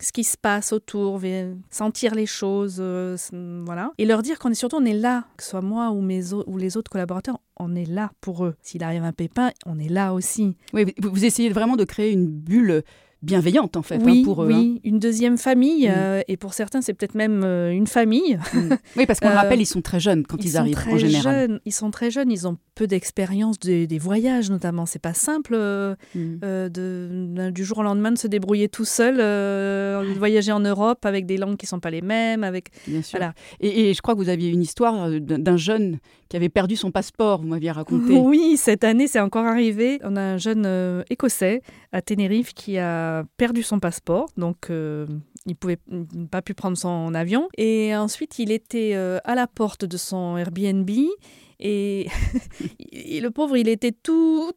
ce 0.01 0.13
qui 0.13 0.25
se 0.25 0.37
passe 0.37 0.73
autour, 0.73 1.21
sentir 1.71 2.15
les 2.15 2.27
choses, 2.27 2.79
euh, 2.81 3.17
voilà. 3.65 3.93
Et 3.99 4.07
leur 4.07 4.23
dire 4.23 4.39
qu'on 4.39 4.51
est 4.51 4.55
surtout, 4.55 4.77
on 4.77 4.85
est 4.85 4.95
là, 4.95 5.25
que 5.37 5.43
ce 5.43 5.51
soit 5.51 5.61
moi 5.63 5.91
ou, 5.91 6.01
mes 6.01 6.33
ou 6.33 6.57
les 6.57 6.77
autres 6.77 6.91
collaborateurs, 6.91 7.41
on 7.59 7.75
est 7.75 7.89
là 7.89 8.13
pour 8.21 8.45
eux. 8.45 8.55
S'il 8.63 8.83
arrive 8.83 9.05
un 9.05 9.13
pépin, 9.13 9.51
on 9.67 9.79
est 9.79 9.89
là 9.89 10.15
aussi. 10.15 10.57
Oui, 10.73 10.87
vous 11.03 11.25
essayez 11.25 11.51
vraiment 11.51 11.77
de 11.77 11.85
créer 11.85 12.13
une 12.13 12.27
bulle 12.27 12.83
bienveillante 13.23 13.77
en 13.77 13.83
fait 13.83 13.97
hein, 13.97 14.05
oui, 14.05 14.23
pour 14.23 14.45
eux. 14.45 14.47
Oui, 14.47 14.75
hein. 14.77 14.81
une 14.85 14.99
deuxième 15.01 15.39
famille 15.39 15.89
mm. 15.89 15.95
euh, 15.97 16.23
et 16.29 16.37
pour 16.37 16.55
certains 16.55 16.81
c'est 16.81 16.95
peut-être 16.95 17.15
même 17.15 17.43
euh, 17.45 17.73
une 17.73 17.87
famille. 17.87 18.39
Mm. 18.55 18.75
Oui, 18.97 19.07
parce 19.07 19.19
qu'on 19.19 19.29
le 19.29 19.35
rappelle, 19.35 19.61
ils 19.61 19.67
sont 19.67 19.83
très 19.83 19.99
jeunes 19.99 20.25
quand 20.25 20.45
ils, 20.45 20.57
arrivent 20.57 20.79
en 20.89 20.99
général. 20.99 21.49
Jeunes, 21.49 21.61
ils 21.65 21.73
sont 21.73 21.91
très 21.91 22.11
jeunes, 22.11 22.31
ils 22.31 22.47
ont 22.47 22.59
peu 22.75 22.87
d'expérience 22.87 23.59
des 23.59 23.99
voyages 23.99 24.51
notamment. 24.51 24.87
C'est 24.87 25.01
pas 25.01 25.15
simple 25.15 25.55
euh, 25.55 25.97
mm. 26.15 26.69
de, 26.69 27.51
du 27.51 27.65
jour 27.65 27.79
au 27.79 27.83
lendemain 27.83 28.13
de 28.13 28.19
se 28.19 28.29
débrouiller 28.29 28.69
tout 28.69 28.85
seul, 28.85 29.17
de 29.17 30.19
voyager 30.19 30.53
en 30.53 30.61
Europe 30.61 31.05
avec 31.05 31.27
des 31.27 31.37
langues 31.37 31.57
qui 31.57 31.67
sont 31.67 31.81
pas 31.81 31.91
les 31.91 32.03
mêmes. 32.03 32.45
Avec 32.45 32.71
Bien 32.87 33.03
sûr. 33.03 33.19
Et, 33.61 33.91
et, 33.91 33.95
je 33.95 34.01
crois 34.01 34.15
que 34.15 34.21
vous 34.21 34.29
aviez 34.29 34.51
une 34.51 34.63
histoire 34.63 35.11
d'un 35.21 35.57
jeune 35.57 35.99
qui 36.29 36.37
avait 36.37 36.49
perdu 36.49 36.77
son 36.77 36.91
passeport, 36.91 37.41
vous 37.41 37.49
m'aviez 37.49 37.71
raconté. 37.71 38.17
Oui, 38.29 38.57
cette 38.57 38.85
année 38.85 39.07
c'est 39.07 39.21
encore 39.21 39.47
arrivé. 39.47 39.99
On 40.03 40.17
a 40.17 40.21
un 40.21 40.37
jeune 40.37 41.05
écossais 41.09 41.63
à 41.93 42.03
Tenerife 42.03 42.53
qui 42.55 42.79
a 42.79 43.25
perdu 43.37 43.63
son 43.63 43.81
passeport, 43.81 44.29
donc 44.37 44.71
euh, 44.71 45.07
il 45.47 45.57
pouvait 45.57 45.79
pas 46.31 46.43
pu 46.43 46.55
prendre 46.55 46.77
son 46.77 47.15
avion. 47.15 47.49
Et 47.57 47.97
ensuite, 47.97 48.39
il 48.39 48.53
était 48.53 48.93
euh, 48.95 49.19
à 49.25 49.35
la 49.35 49.47
porte 49.47 49.85
de 49.85 49.97
son 49.97 50.37
Airbnb 50.37 50.91
et 51.61 52.09
le 52.93 53.29
pauvre, 53.31 53.57
il 53.57 53.69
était 53.69 53.93
tout 53.93 54.53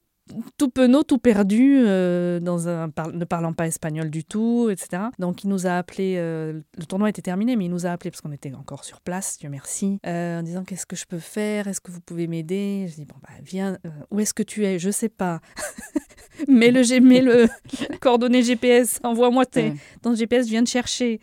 tout 0.57 0.69
penaud, 0.69 1.03
tout 1.03 1.17
perdu, 1.17 1.83
euh, 1.85 2.39
dans 2.39 2.67
un, 2.69 2.91
ne 3.13 3.25
parlant 3.25 3.53
pas 3.53 3.67
espagnol 3.67 4.09
du 4.09 4.23
tout, 4.23 4.69
etc. 4.69 5.03
Donc 5.19 5.43
il 5.43 5.49
nous 5.49 5.67
a 5.67 5.77
appelé, 5.77 6.15
euh, 6.17 6.61
le 6.77 6.85
tournoi 6.85 7.09
était 7.09 7.21
terminé, 7.21 7.55
mais 7.55 7.65
il 7.65 7.71
nous 7.71 7.85
a 7.85 7.89
appelé 7.89 8.11
parce 8.11 8.21
qu'on 8.21 8.31
était 8.31 8.53
encore 8.53 8.83
sur 8.83 9.01
place, 9.01 9.37
Dieu 9.39 9.49
merci, 9.49 9.99
euh, 10.05 10.39
en 10.39 10.43
disant 10.43 10.63
qu'est-ce 10.63 10.85
que 10.85 10.95
je 10.95 11.05
peux 11.05 11.19
faire, 11.19 11.67
est-ce 11.67 11.81
que 11.81 11.91
vous 11.91 12.01
pouvez 12.01 12.27
m'aider? 12.27 12.87
Je 12.89 12.95
dis 12.95 13.05
bon 13.05 13.15
bah 13.21 13.33
viens, 13.43 13.77
où 14.09 14.19
est-ce 14.19 14.33
que 14.33 14.43
tu 14.43 14.65
es? 14.65 14.79
Je 14.79 14.89
sais 14.89 15.09
pas. 15.09 15.41
mets 16.47 16.71
le, 16.71 16.99
mets 16.99 17.21
le 17.21 17.47
coordonnées 17.99 18.43
GPS, 18.43 18.99
envoie-moi 19.03 19.45
tes, 19.45 19.73
ton 20.01 20.15
GPS, 20.15 20.45
je 20.45 20.51
viens 20.51 20.63
de 20.63 20.67
chercher. 20.67 21.19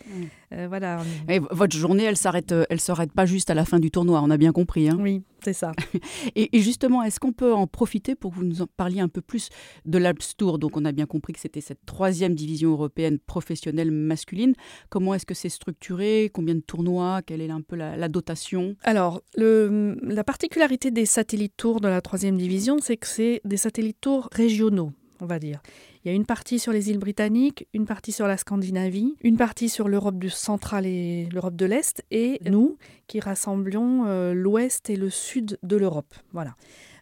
Euh, 0.52 0.66
voilà. 0.68 1.02
votre 1.50 1.76
journée, 1.76 2.04
elle 2.04 2.16
s'arrête, 2.16 2.52
euh, 2.52 2.64
elle 2.70 2.80
s'arrête 2.80 3.12
pas 3.12 3.26
juste 3.26 3.50
à 3.50 3.54
la 3.54 3.64
fin 3.64 3.78
du 3.78 3.90
tournoi. 3.90 4.20
On 4.22 4.30
a 4.30 4.36
bien 4.36 4.52
compris. 4.52 4.88
Hein 4.88 4.96
oui, 4.98 5.22
c'est 5.44 5.52
ça. 5.52 5.72
et, 6.36 6.48
justement, 6.60 7.02
est-ce 7.02 7.20
qu'on 7.20 7.32
peut 7.32 7.52
en 7.52 7.66
profiter 7.66 8.14
pour 8.14 8.30
que 8.32 8.36
vous 8.36 8.44
nous 8.44 8.62
en 8.62 8.66
parliez 8.76 9.00
un 9.00 9.08
peu 9.08 9.20
plus 9.20 9.50
de 9.84 9.98
l'Alps 9.98 10.36
Tour? 10.36 10.58
Donc, 10.58 10.76
on 10.76 10.84
a 10.84 10.92
bien 10.92 11.06
compris 11.06 11.32
que 11.32 11.40
c'était 11.40 11.60
cette 11.60 11.84
troisième 11.84 12.34
division 12.34 12.70
européenne 12.70 13.18
professionnelle 13.18 13.90
masculine. 13.90 14.54
Comment 14.88 15.14
est-ce 15.14 15.26
que 15.26 15.34
c'est 15.34 15.48
structuré? 15.48 16.30
Combien 16.32 16.54
de 16.54 16.60
tournois? 16.60 17.20
Quelle 17.22 17.42
est 17.42 17.50
un 17.50 17.60
peu 17.60 17.76
la, 17.76 18.08
dotation? 18.08 18.74
Alors, 18.84 19.22
le, 19.36 19.98
la 20.02 20.24
particularité 20.24 20.90
des 20.90 21.06
satellites 21.06 21.56
tours 21.56 21.80
de 21.80 21.88
la 21.88 22.00
troisième 22.00 22.38
division, 22.38 22.78
c'est 22.80 22.96
que 22.96 23.06
c'est 23.06 23.40
des 23.44 23.56
satellites 23.58 24.00
tours 24.00 24.28
régionaux 24.32 24.92
on 25.20 25.26
va 25.26 25.38
dire. 25.38 25.60
Il 26.04 26.08
y 26.08 26.10
a 26.10 26.14
une 26.14 26.26
partie 26.26 26.58
sur 26.58 26.72
les 26.72 26.90
îles 26.90 26.98
britanniques, 26.98 27.66
une 27.74 27.86
partie 27.86 28.12
sur 28.12 28.26
la 28.26 28.36
Scandinavie, 28.36 29.14
une 29.22 29.36
partie 29.36 29.68
sur 29.68 29.88
l'Europe 29.88 30.18
du 30.18 30.30
central 30.30 30.86
et 30.86 31.28
l'Europe 31.32 31.56
de 31.56 31.66
l'Est, 31.66 32.04
et 32.10 32.40
nous 32.46 32.78
qui 33.06 33.20
rassemblions 33.20 34.06
euh, 34.06 34.34
l'Ouest 34.34 34.90
et 34.90 34.96
le 34.96 35.10
Sud 35.10 35.58
de 35.62 35.76
l'Europe. 35.76 36.14
Voilà. 36.32 36.54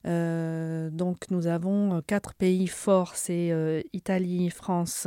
Euh, 0.06 0.88
donc 0.90 1.30
nous 1.30 1.46
avons 1.46 1.96
euh, 1.96 2.00
quatre 2.06 2.34
pays 2.34 2.68
forts, 2.68 3.16
c'est 3.16 3.84
Italie, 3.92 4.50
France, 4.50 5.06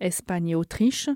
Espagne 0.00 0.48
et 0.48 0.54
Autriche. 0.54 1.08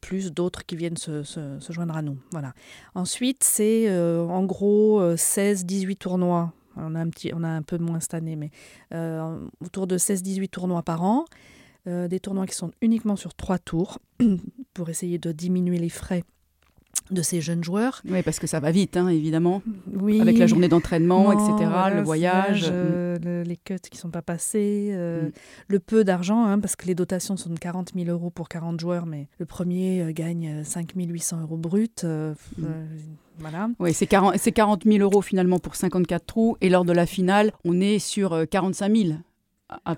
plus 0.00 0.32
d'autres 0.32 0.64
qui 0.66 0.76
viennent 0.76 0.96
se, 0.96 1.22
se, 1.22 1.72
joindre 1.72 1.96
à 1.96 2.02
nous. 2.02 2.18
Voilà. 2.32 2.52
Ensuite, 2.94 3.42
c'est 3.42 3.90
en 3.90 4.44
gros 4.44 5.02
16-18 5.14 5.96
tournois 5.96 6.52
on 6.76 6.94
a 6.94 7.48
un, 7.48 7.62
peu 7.62 7.78
moins 7.78 8.00
cette 8.00 8.14
année, 8.14 8.36
mais 8.36 8.50
euh, 8.94 9.40
autour 9.64 9.86
de 9.86 9.98
16-18 9.98 10.48
tournois 10.48 10.82
par 10.82 11.02
an. 11.02 11.24
Euh, 11.88 12.08
des 12.08 12.18
tournois 12.18 12.46
qui 12.46 12.54
sont 12.54 12.72
uniquement 12.80 13.14
sur 13.14 13.32
trois 13.34 13.58
tours 13.58 14.00
pour 14.74 14.88
essayer 14.88 15.18
de 15.18 15.30
diminuer 15.30 15.78
les 15.78 15.88
frais 15.88 16.24
de 17.10 17.22
ces 17.22 17.40
jeunes 17.40 17.64
joueurs. 17.64 18.02
Oui, 18.08 18.22
parce 18.22 18.38
que 18.38 18.46
ça 18.46 18.60
va 18.60 18.70
vite, 18.70 18.96
hein, 18.96 19.08
évidemment. 19.08 19.62
Oui. 19.92 20.20
Avec 20.20 20.38
la 20.38 20.46
journée 20.46 20.68
d'entraînement, 20.68 21.32
etc., 21.32 21.70
le 21.94 22.02
voyage. 22.02 22.70
Euh, 22.70 23.44
les 23.44 23.56
cuts 23.56 23.76
qui 23.78 23.96
ne 23.96 24.00
sont 24.00 24.10
pas 24.10 24.22
passés, 24.22 24.90
mm. 24.92 25.30
le 25.68 25.78
peu 25.78 26.04
d'argent, 26.04 26.44
hein, 26.44 26.58
parce 26.58 26.76
que 26.76 26.86
les 26.86 26.94
dotations 26.94 27.36
sont 27.36 27.50
de 27.50 27.58
40 27.58 27.92
000 27.94 28.08
euros 28.08 28.30
pour 28.30 28.48
40 28.48 28.78
joueurs, 28.80 29.06
mais 29.06 29.28
le 29.38 29.46
premier 29.46 30.12
gagne 30.12 30.62
5 30.64 30.92
800 30.96 31.42
euros 31.42 31.56
brut. 31.56 32.04
Mm. 32.04 32.64
Voilà. 33.38 33.68
Oui, 33.78 33.92
c'est 33.92 34.06
40, 34.06 34.38
40 34.38 34.84
000 34.84 34.98
euros 34.98 35.22
finalement 35.22 35.58
pour 35.58 35.76
54 35.76 36.24
trous. 36.24 36.56
Et 36.60 36.68
lors 36.68 36.84
de 36.84 36.92
la 36.92 37.06
finale, 37.06 37.52
on 37.64 37.80
est 37.80 37.98
sur 37.98 38.46
45 38.50 38.92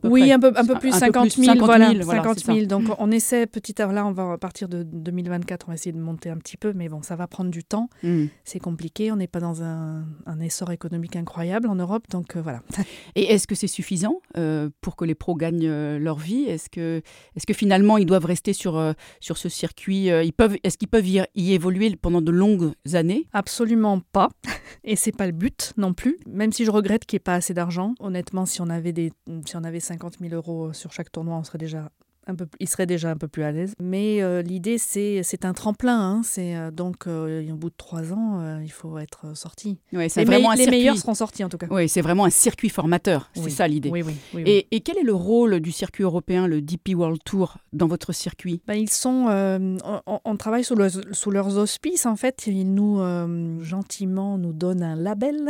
000 0.03 0.15
oui, 0.15 0.33
Un, 0.33 0.41
peu, 0.41 0.53
un 0.55 0.65
peu 0.65 0.79
plus, 0.79 0.93
50 0.93 1.31
000, 1.31 1.57
voilà, 1.59 1.93
50 1.93 2.39
000. 2.45 2.61
Donc 2.67 2.85
on 2.99 3.11
essaie 3.11 3.47
petit 3.47 3.81
à 3.83 3.87
là, 3.93 4.07
on 4.07 4.13
va 4.13 4.33
à 4.33 4.39
partir 4.39 4.69
de 4.69 4.83
2024, 4.83 5.67
on 5.69 5.73
va 5.73 5.75
essayer 5.75 5.93
de 5.93 6.01
monter 6.01 6.31
un 6.31 6.37
petit 6.37 6.57
peu, 6.57 6.73
mais 6.73 6.89
bon, 6.89 7.03
ça 7.03 7.17
va 7.17 7.27
prendre 7.27 7.51
du 7.51 7.65
temps. 7.65 7.89
Mm. 8.03 8.27
C'est 8.45 8.61
compliqué, 8.61 9.13
on 9.13 9.17
n'est 9.17 9.27
pas 9.27 9.41
dans 9.41 9.63
un, 9.63 10.05
essor 10.41 10.71
économique 10.71 11.17
incroyable 11.17 11.69
en 11.69 11.75
Europe, 11.75 12.05
donc 12.11 12.37
euh, 12.37 12.43
voilà. 12.43 12.63
Et 13.17 13.33
est-ce 13.33 13.47
que 13.47 13.55
c'est 13.55 13.67
suffisant 13.67 14.21
euh, 14.37 14.71
pour 14.81 14.97
que 14.97 15.05
les 15.05 15.15
pros 15.15 15.35
gagnent 15.35 15.67
euh, 15.67 15.99
leur 15.99 16.19
vie? 16.19 16.45
Est-ce 16.45 16.71
que, 16.71 17.03
est 17.37 17.45
que 17.45 17.55
finalement 17.55 17.99
ils 17.99 18.07
doivent 18.07 18.25
rester 18.25 18.53
sur, 18.53 18.95
sur 19.21 19.37
ce 19.37 19.49
circuit 19.49 20.07
ils 20.07 20.33
peuvent, 20.33 20.57
Est-ce 20.63 20.79
qu'ils 20.79 20.89
peuvent 20.89 21.07
y, 21.07 21.23
y, 21.35 21.53
évoluer 21.53 21.95
pendant 21.97 22.23
de 22.23 22.31
longues 22.31 22.73
années? 22.95 23.27
Absolument 23.33 24.01
pas, 24.13 24.29
et 24.85 24.97
c'est 24.97 25.17
pas 25.17 25.27
le 25.27 25.33
but 25.33 25.73
non 25.77 25.93
plus. 25.93 26.19
Même 26.27 26.53
si 26.53 26.65
je 26.65 26.71
regrette 26.71 27.05
qu'il 27.05 27.17
n'y 27.17 27.21
ait 27.21 27.25
pas 27.25 27.35
assez 27.35 27.55
d'argent, 27.55 27.95
honnêtement, 28.01 28.47
si 28.47 28.61
on 28.61 28.69
avait 28.69 28.93
des 28.93 29.13
on 29.59 29.65
avait 29.65 29.81
50 29.81 30.19
000 30.21 30.35
euros 30.35 30.73
sur 30.73 30.93
chaque 30.93 31.11
tournoi, 31.11 31.37
on 31.37 31.45
serait 31.45 31.59
déjà 31.59 31.91
un 32.29 32.35
peu, 32.35 32.47
il 32.61 32.69
serait 32.69 32.87
déjà 32.87 33.11
un 33.11 33.17
peu 33.17 33.29
plus 33.29 33.43
à 33.43 33.53
l'aise. 33.53 33.75
Mais 33.81 34.23
euh, 34.23 34.43
l'idée, 34.43 34.79
c'est, 34.79 35.23
c'est 35.23 35.45
un 35.45 35.53
tremplin. 35.53 35.99
Hein. 35.99 36.21
c'est 36.25 36.55
euh, 36.57 36.71
donc 36.71 37.07
au 37.07 37.55
bout 37.57 37.71
de 37.71 37.75
trois 37.77 38.13
ans, 38.13 38.61
il 38.63 38.71
faut 38.73 38.99
être 38.99 39.37
sorti. 39.37 39.79
Ouais, 39.93 40.09
c'est 40.09 40.21
les, 40.21 40.27
vraiment 40.27 40.51
un 40.51 40.55
les 40.55 40.63
circuit. 40.65 40.79
meilleurs 40.79 40.97
seront 40.97 41.15
sortis 41.15 41.45
en 41.45 41.49
tout 41.49 41.59
cas. 41.59 41.67
Oui, 41.71 41.89
c'est 41.89 42.01
vraiment 42.03 42.25
un 42.25 42.31
circuit 42.31 42.69
formateur. 42.69 43.31
C'est 43.35 43.43
Oui. 43.45 43.51
ça 43.51 43.67
l'idée. 43.69 43.91
Oui, 43.91 44.03
oui. 44.03 44.43
Et, 44.47 44.67
et 44.71 44.81
quel 44.81 44.99
est 44.99 45.03
le 45.03 45.15
rôle 45.15 45.61
du 45.61 45.73
circuit 45.73 46.05
européen, 46.05 46.47
le 46.47 46.61
DP 46.61 46.91
World 46.95 47.21
Tour, 47.25 47.57
dans 47.73 47.87
votre 47.87 48.13
circuit? 48.13 48.61
Ben, 48.67 48.75
ils 48.75 48.91
sont, 48.91 49.27
euh, 49.29 49.77
on, 50.07 50.21
on 50.25 50.37
travaille 50.37 50.65
sous, 50.65 50.75
le- 50.75 50.89
sous 51.13 51.31
leurs 51.31 51.57
auspices 51.59 52.07
en 52.07 52.17
fait. 52.17 52.47
Ils 52.47 52.73
nous 52.75 53.01
euh, 53.01 53.63
gentiment 53.63 54.39
nous 54.39 54.53
donnent 54.53 54.83
un 54.83 54.97
label, 54.97 55.49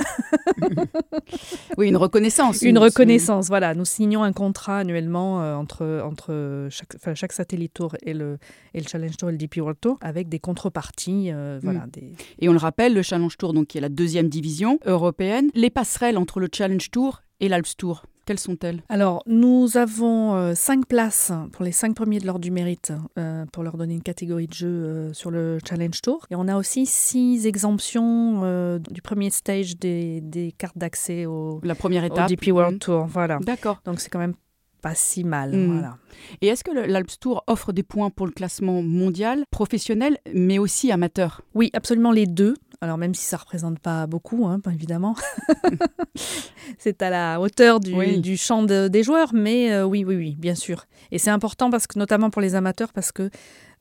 Oui, 1.77 1.89
une 1.89 1.97
reconnaissance. 1.97 2.63
une 2.63 2.79
reconnaissance. 2.79 3.49
Voilà, 3.49 3.75
nous 3.75 3.85
signons 3.85 4.23
un 4.23 4.33
contrat 4.33 4.79
annuellement 4.79 5.43
euh, 5.43 5.55
entre 5.57 6.68
chaque, 6.71 6.95
enfin, 6.97 7.15
chaque 7.15 7.33
satellite 7.33 7.75
tour 7.75 7.97
et 8.03 8.15
le 8.15 8.39
et 8.75 8.81
le 8.81 8.87
Challenge 8.87 9.17
Tour 9.17 9.29
et 9.29 9.33
le 9.33 9.39
DP 9.39 9.57
World 9.59 9.79
Tour 9.81 9.99
avec 10.01 10.29
des 10.29 10.39
contreparties. 10.39 11.31
euh, 11.33 11.59
voilà, 11.63 11.87
des, 11.93 12.13
Et 12.39 12.49
on 12.49 12.53
le 12.53 12.59
rappelle, 12.59 12.95
le 12.95 13.03
Challenge 13.03 13.37
Tour, 13.37 13.53
donc, 13.53 13.69
qui 13.69 13.79
est 13.79 13.81
la 13.83 13.89
deuxième 13.89 14.29
division 14.29 14.79
européenne, 14.87 15.51
les 15.55 15.71
passerelles 15.71 16.19
entre 16.19 16.41
le 16.41 16.49
Challenge 16.53 16.91
Tour 16.91 17.23
et 17.41 17.49
l'Alps 17.49 17.77
Tour, 17.77 18.03
quelles 18.27 18.39
sont-elles? 18.39 18.83
Alors, 18.91 19.23
nous 19.27 19.79
avons 19.79 20.35
euh, 20.35 20.53
cinq 20.55 20.87
places 20.87 21.33
pour 21.53 21.65
les 21.65 21.73
cinq 21.73 21.95
premiers 21.95 22.19
de 22.19 22.27
l'ordre 22.27 22.43
du 22.43 22.51
mérite 22.51 22.93
euh, 23.19 23.47
pour 23.53 23.63
leur 23.63 23.79
donner 23.79 23.95
une 23.95 24.03
catégorie 24.03 24.47
de 24.47 24.53
jeu 24.53 24.67
euh, 24.69 25.13
sur 25.15 25.31
le 25.31 25.59
Challenge 25.67 25.99
Tour. 26.03 26.27
Et 26.31 26.35
on 26.37 26.47
a 26.47 26.57
aussi 26.59 26.85
six 26.85 27.47
exemptions 27.47 28.79
du 28.91 29.01
premier 29.01 29.31
stage 29.31 29.79
des, 29.79 30.21
des 30.21 30.53
cartes 30.53 30.77
d'accès 30.77 31.25
au, 31.25 31.61
La 31.63 31.75
première 31.75 32.03
au 32.03 32.07
étape 32.07 32.29
DP 32.29 32.49
World 32.53 32.75
Mm. 32.75 32.79
Tour. 32.81 33.07
Voilà. 33.07 33.39
D'accord. 33.41 33.81
Donc, 33.87 34.01
c'est 34.01 34.11
quand 34.11 34.19
même 34.19 34.35
pas 34.81 34.95
si 34.95 35.25
mal. 35.25 35.55
Mm. 35.57 35.73
Voilà. 35.73 35.97
Et 36.41 36.47
est-ce 36.49 36.65
que 36.65 36.71
l'Alps 36.71 37.19
Tour 37.19 37.43
offre 37.47 37.73
des 37.73 37.83
points 37.83 38.11
pour 38.11 38.27
le 38.27 38.33
classement 38.33 38.83
mondial, 38.83 39.45
professionnel, 39.51 40.19
mais 40.35 40.59
aussi 40.59 40.91
amateur? 40.93 41.43
Oui, 41.55 41.71
absolument 41.75 42.13
les 42.13 42.27
deux. 42.27 42.55
Alors, 42.81 42.97
même 42.97 43.13
si 43.15 43.25
ça 43.25 43.37
ne 43.37 43.41
représente 43.41 43.81
pas 43.81 44.07
beaucoup, 44.07 44.47
hein, 44.47 44.61
pas 44.61 44.73
évidemment. 44.73 45.17
c'est 46.79 47.03
à 47.03 47.11
la 47.11 47.41
hauteur 47.41 47.81
du, 47.81 47.95
Oui. 47.95 48.21
du 48.21 48.37
champ 48.37 48.63
de- 48.63 48.89
des 48.89 49.03
joueurs, 49.03 49.31
mais 49.35 49.73
euh, 49.73 49.85
oui, 49.85 50.05
oui, 50.05 50.17
oui, 50.17 50.37
bien 50.39 50.55
sûr. 50.55 50.85
Et 51.11 51.19
c'est 51.19 51.31
important, 51.31 51.71
parce 51.71 51.87
que, 51.87 51.99
notamment 51.99 52.31
pour 52.31 52.43
les 52.43 52.55
amateurs, 52.55 52.93
parce 52.93 53.11
que 53.13 53.31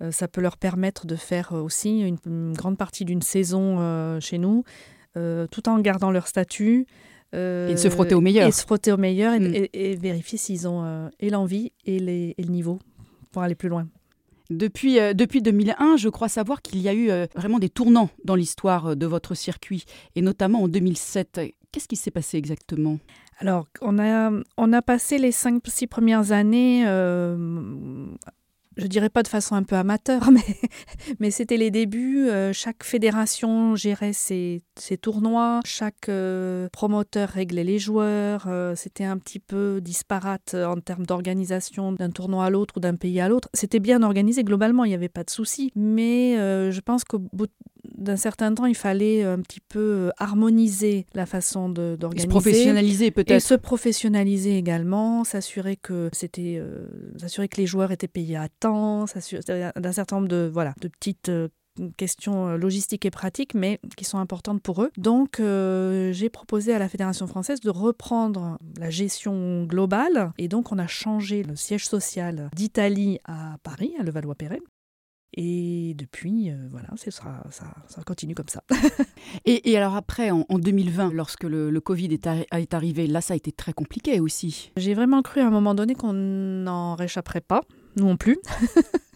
euh, 0.02 0.12
ça 0.12 0.28
peut 0.28 0.42
leur 0.42 0.58
permettre 0.58 1.06
de 1.06 1.16
faire 1.16 1.54
euh, 1.54 1.62
aussi 1.62 2.00
une, 2.02 2.18
une 2.26 2.54
grande 2.54 2.78
partie 2.78 3.06
d'une 3.06 3.22
saison 3.22 3.78
euh, 3.80 4.20
chez 4.20 4.38
nous, 4.38 4.64
tout 5.50 5.68
en 5.68 5.80
gardant 5.80 6.12
leur 6.12 6.28
statut. 6.28 6.86
Euh, 7.34 7.68
Et 7.70 7.74
de 7.74 7.80
se 7.80 7.90
frotter 7.90 8.16
au 8.16 8.22
meilleur. 8.22 8.48
Et 8.48 8.52
se 8.52 8.62
frotter 8.62 8.92
au 8.92 8.98
meilleur 8.98 9.34
et, 9.34 9.44
et- 9.74 9.92
et 9.92 9.96
vérifier 9.96 10.38
s'ils 10.38 10.68
ont 10.68 10.84
euh, 10.84 11.10
et 11.20 11.30
l'envie 11.30 11.72
et, 11.86 12.00
les- 12.00 12.36
et 12.38 12.44
le 12.44 12.50
niveau 12.50 12.80
pour 13.32 13.42
aller 13.42 13.56
plus 13.56 13.70
loin. 13.70 13.88
Depuis, 14.50 14.98
euh, 15.00 15.14
depuis 15.14 15.42
2001, 15.42 15.98
je 15.98 16.08
crois 16.08 16.30
savoir 16.30 16.62
qu'il 16.62 16.80
y 16.82 16.88
a 16.88 16.94
eu 16.94 17.10
euh, 17.10 17.26
vraiment 17.36 17.60
des 17.60 17.68
tournants 17.70 18.10
dans 18.24 18.36
l'histoire 18.36 18.96
de 18.96 19.06
votre 19.06 19.36
circuit, 19.36 19.84
et 20.16 20.22
notamment 20.22 20.64
en 20.64 20.68
2007. 20.70 21.42
Qu'est-ce 21.74 21.88
qui 21.90 21.98
s'est 21.98 22.12
passé 22.12 22.38
exactement? 22.38 22.98
Alors, 23.40 23.68
on 23.82 24.00
a, 24.00 24.32
on 24.56 24.72
a 24.74 24.82
passé 24.82 25.18
les 25.18 25.34
cinq, 25.34 25.62
six 25.68 25.86
premières 25.86 26.32
années, 26.32 26.86
je 28.78 28.88
dirais 28.88 29.10
pas 29.10 29.24
de 29.24 29.28
façon 29.28 29.56
un 29.56 29.64
peu 29.64 29.76
amateur, 29.76 30.30
mais, 31.20 31.32
c'était 31.32 31.58
les 31.58 31.72
débuts. 31.72 32.30
Euh, 32.30 32.54
chaque 32.54 32.84
fédération 32.84 33.76
gérait 33.76 34.14
ses, 34.14 34.64
tournois, 35.02 35.62
chaque 35.66 36.10
euh, 36.10 36.70
promoteur 36.72 37.30
réglait 37.30 37.64
les 37.64 37.80
joueurs. 37.80 38.46
Euh, 38.48 38.76
c'était 38.76 39.04
un 39.04 39.18
petit 39.18 39.40
peu 39.40 39.82
disparate 39.82 40.54
en 40.54 40.80
termes 40.80 41.06
d'organisation 41.06 41.92
d'un 41.92 42.10
tournoi 42.10 42.46
à 42.46 42.50
l'autre 42.50 42.76
ou 42.78 42.80
d'un 42.80 42.96
pays 42.96 43.20
à 43.20 43.28
l'autre. 43.28 43.50
C'était 43.54 43.80
bien 43.80 44.04
organisé 44.04 44.44
globalement, 44.44 44.86
il 44.86 44.90
n'y 44.90 44.96
avait 44.96 45.10
pas 45.10 45.24
de 45.24 45.30
souci. 45.30 45.72
Mais 45.76 46.36
je 46.36 46.80
pense 46.82 47.04
qu'au 47.04 47.20
bout 47.20 47.50
d'un 47.98 48.16
certain 48.16 48.54
temps, 48.54 48.66
il 48.66 48.76
fallait 48.76 49.24
un 49.24 49.40
petit 49.42 49.60
peu 49.60 49.80
euh, 49.80 50.10
harmoniser 50.18 51.06
la 51.14 51.26
façon 51.26 51.70
de- 51.70 51.94
Se 51.94 51.98
d'organiser. 51.98 52.28
professionnaliser 52.28 53.06
Et 53.08 53.12
peut-être 53.12 53.42
se 53.42 53.56
professionnaliser 53.56 54.58
également, 54.58 55.24
s'assurer 55.24 55.76
que 55.78 56.10
c'était, 56.14 56.58
euh, 56.60 56.88
s'assurer 57.18 57.48
que 57.48 57.58
les 57.58 57.66
joueurs 57.68 57.92
étaient 57.92 58.08
payés 58.08 58.38
à 58.38 58.48
temps, 58.50 59.06
d'un 59.76 59.92
certain 59.92 60.18
nombre 60.18 60.28
de 60.28 60.50
voilà 60.52 60.74
de 60.82 60.88
petites 60.88 61.30
euh, 61.30 61.48
questions 61.96 62.58
logistiques 62.58 63.06
et 63.06 63.12
pratiques, 63.12 63.54
mais 63.54 63.80
qui 63.98 64.04
sont 64.04 64.18
importantes 64.18 64.62
pour 64.64 64.82
eux. 64.82 64.90
Donc, 64.98 65.40
euh, 65.40 66.12
j'ai 66.12 66.28
proposé 66.30 66.74
à 66.74 66.80
la 66.80 66.90
Fédération 66.90 67.28
française 67.28 67.60
de 67.60 67.70
reprendre 67.70 68.58
la 68.80 68.90
gestion 68.90 69.64
globale, 69.66 70.32
et 70.40 70.48
donc 70.48 70.72
on 70.72 70.80
a 70.80 70.88
changé 70.88 71.44
le 71.44 71.56
siège 71.56 71.86
social 71.88 72.50
d'Italie 72.56 73.20
à 73.26 73.58
Paris, 73.62 73.94
à 74.00 74.04
Levallois-Perret. 74.04 74.60
Et 75.34 75.94
depuis, 75.96 76.50
euh, 76.52 76.68
voilà, 76.72 76.88
ça, 76.96 77.12
ça, 77.52 77.66
ça 77.88 78.04
continue 78.04 78.34
comme 78.34 78.48
ça. 78.48 78.64
Et, 79.46 79.72
et 79.72 79.78
alors 79.78 79.96
après, 79.96 80.32
en, 80.32 80.46
en 80.50 80.58
2020, 80.58 81.12
lorsque 81.14 81.44
le, 81.44 81.70
le 81.70 81.82
Covid 81.82 82.08
est, 82.14 82.26
arri- 82.26 82.46
est 82.52 82.74
arrivé, 82.74 83.08
là, 83.08 83.20
ça 83.22 83.34
a 83.34 83.38
été 83.38 83.52
très 83.52 83.74
compliqué 83.74 84.20
aussi. 84.20 84.72
J'ai 84.78 84.94
vraiment 84.94 85.22
cru 85.22 85.42
à 85.42 85.48
un 85.48 85.50
moment 85.52 85.76
donné 85.76 85.96
qu'on 85.96 86.14
n'en 86.14 86.96
réchapperait 86.96 87.42
pas, 87.42 87.62
nous 87.98 88.06
non 88.06 88.18
plus, 88.18 88.38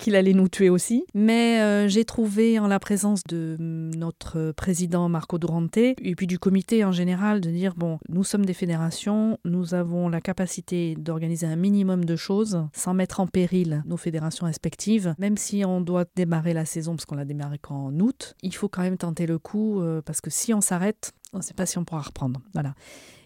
qu'il 0.00 0.16
allait 0.16 0.32
nous 0.32 0.48
tuer 0.48 0.70
aussi. 0.70 1.04
Mais 1.14 1.60
euh, 1.60 1.86
j'ai 1.86 2.04
trouvé 2.04 2.58
en 2.58 2.66
la 2.66 2.80
présence 2.80 3.22
de 3.24 3.56
notre 3.58 4.52
président 4.52 5.08
Marco 5.08 5.38
Durante 5.38 5.76
et 5.76 6.14
puis 6.16 6.26
du 6.26 6.38
comité 6.38 6.84
en 6.84 6.92
général 6.92 7.40
de 7.40 7.50
dire 7.50 7.74
bon, 7.76 7.98
nous 8.08 8.24
sommes 8.24 8.46
des 8.46 8.54
fédérations, 8.54 9.38
nous 9.44 9.74
avons 9.74 10.08
la 10.08 10.20
capacité 10.20 10.94
d'organiser 10.98 11.46
un 11.46 11.56
minimum 11.56 12.04
de 12.04 12.16
choses 12.16 12.64
sans 12.72 12.94
mettre 12.94 13.20
en 13.20 13.26
péril 13.26 13.82
nos 13.86 13.98
fédérations 13.98 14.46
respectives. 14.46 15.14
Même 15.18 15.36
si 15.36 15.64
on 15.64 15.80
doit 15.80 16.06
démarrer 16.16 16.54
la 16.54 16.64
saison 16.64 16.96
parce 16.96 17.04
qu'on 17.04 17.16
l'a 17.16 17.24
démarré 17.24 17.58
qu'en 17.58 17.92
août, 18.00 18.34
il 18.42 18.54
faut 18.54 18.68
quand 18.68 18.82
même 18.82 18.96
tenter 18.96 19.26
le 19.26 19.38
coup 19.38 19.80
euh, 19.80 20.00
parce 20.02 20.20
que 20.20 20.30
si 20.30 20.54
on 20.54 20.62
s'arrête, 20.62 21.12
on 21.32 21.38
ne 21.38 21.42
sait 21.42 21.54
pas 21.54 21.66
si 21.66 21.78
on 21.78 21.84
pourra 21.84 22.02
reprendre. 22.02 22.40
Voilà. 22.54 22.74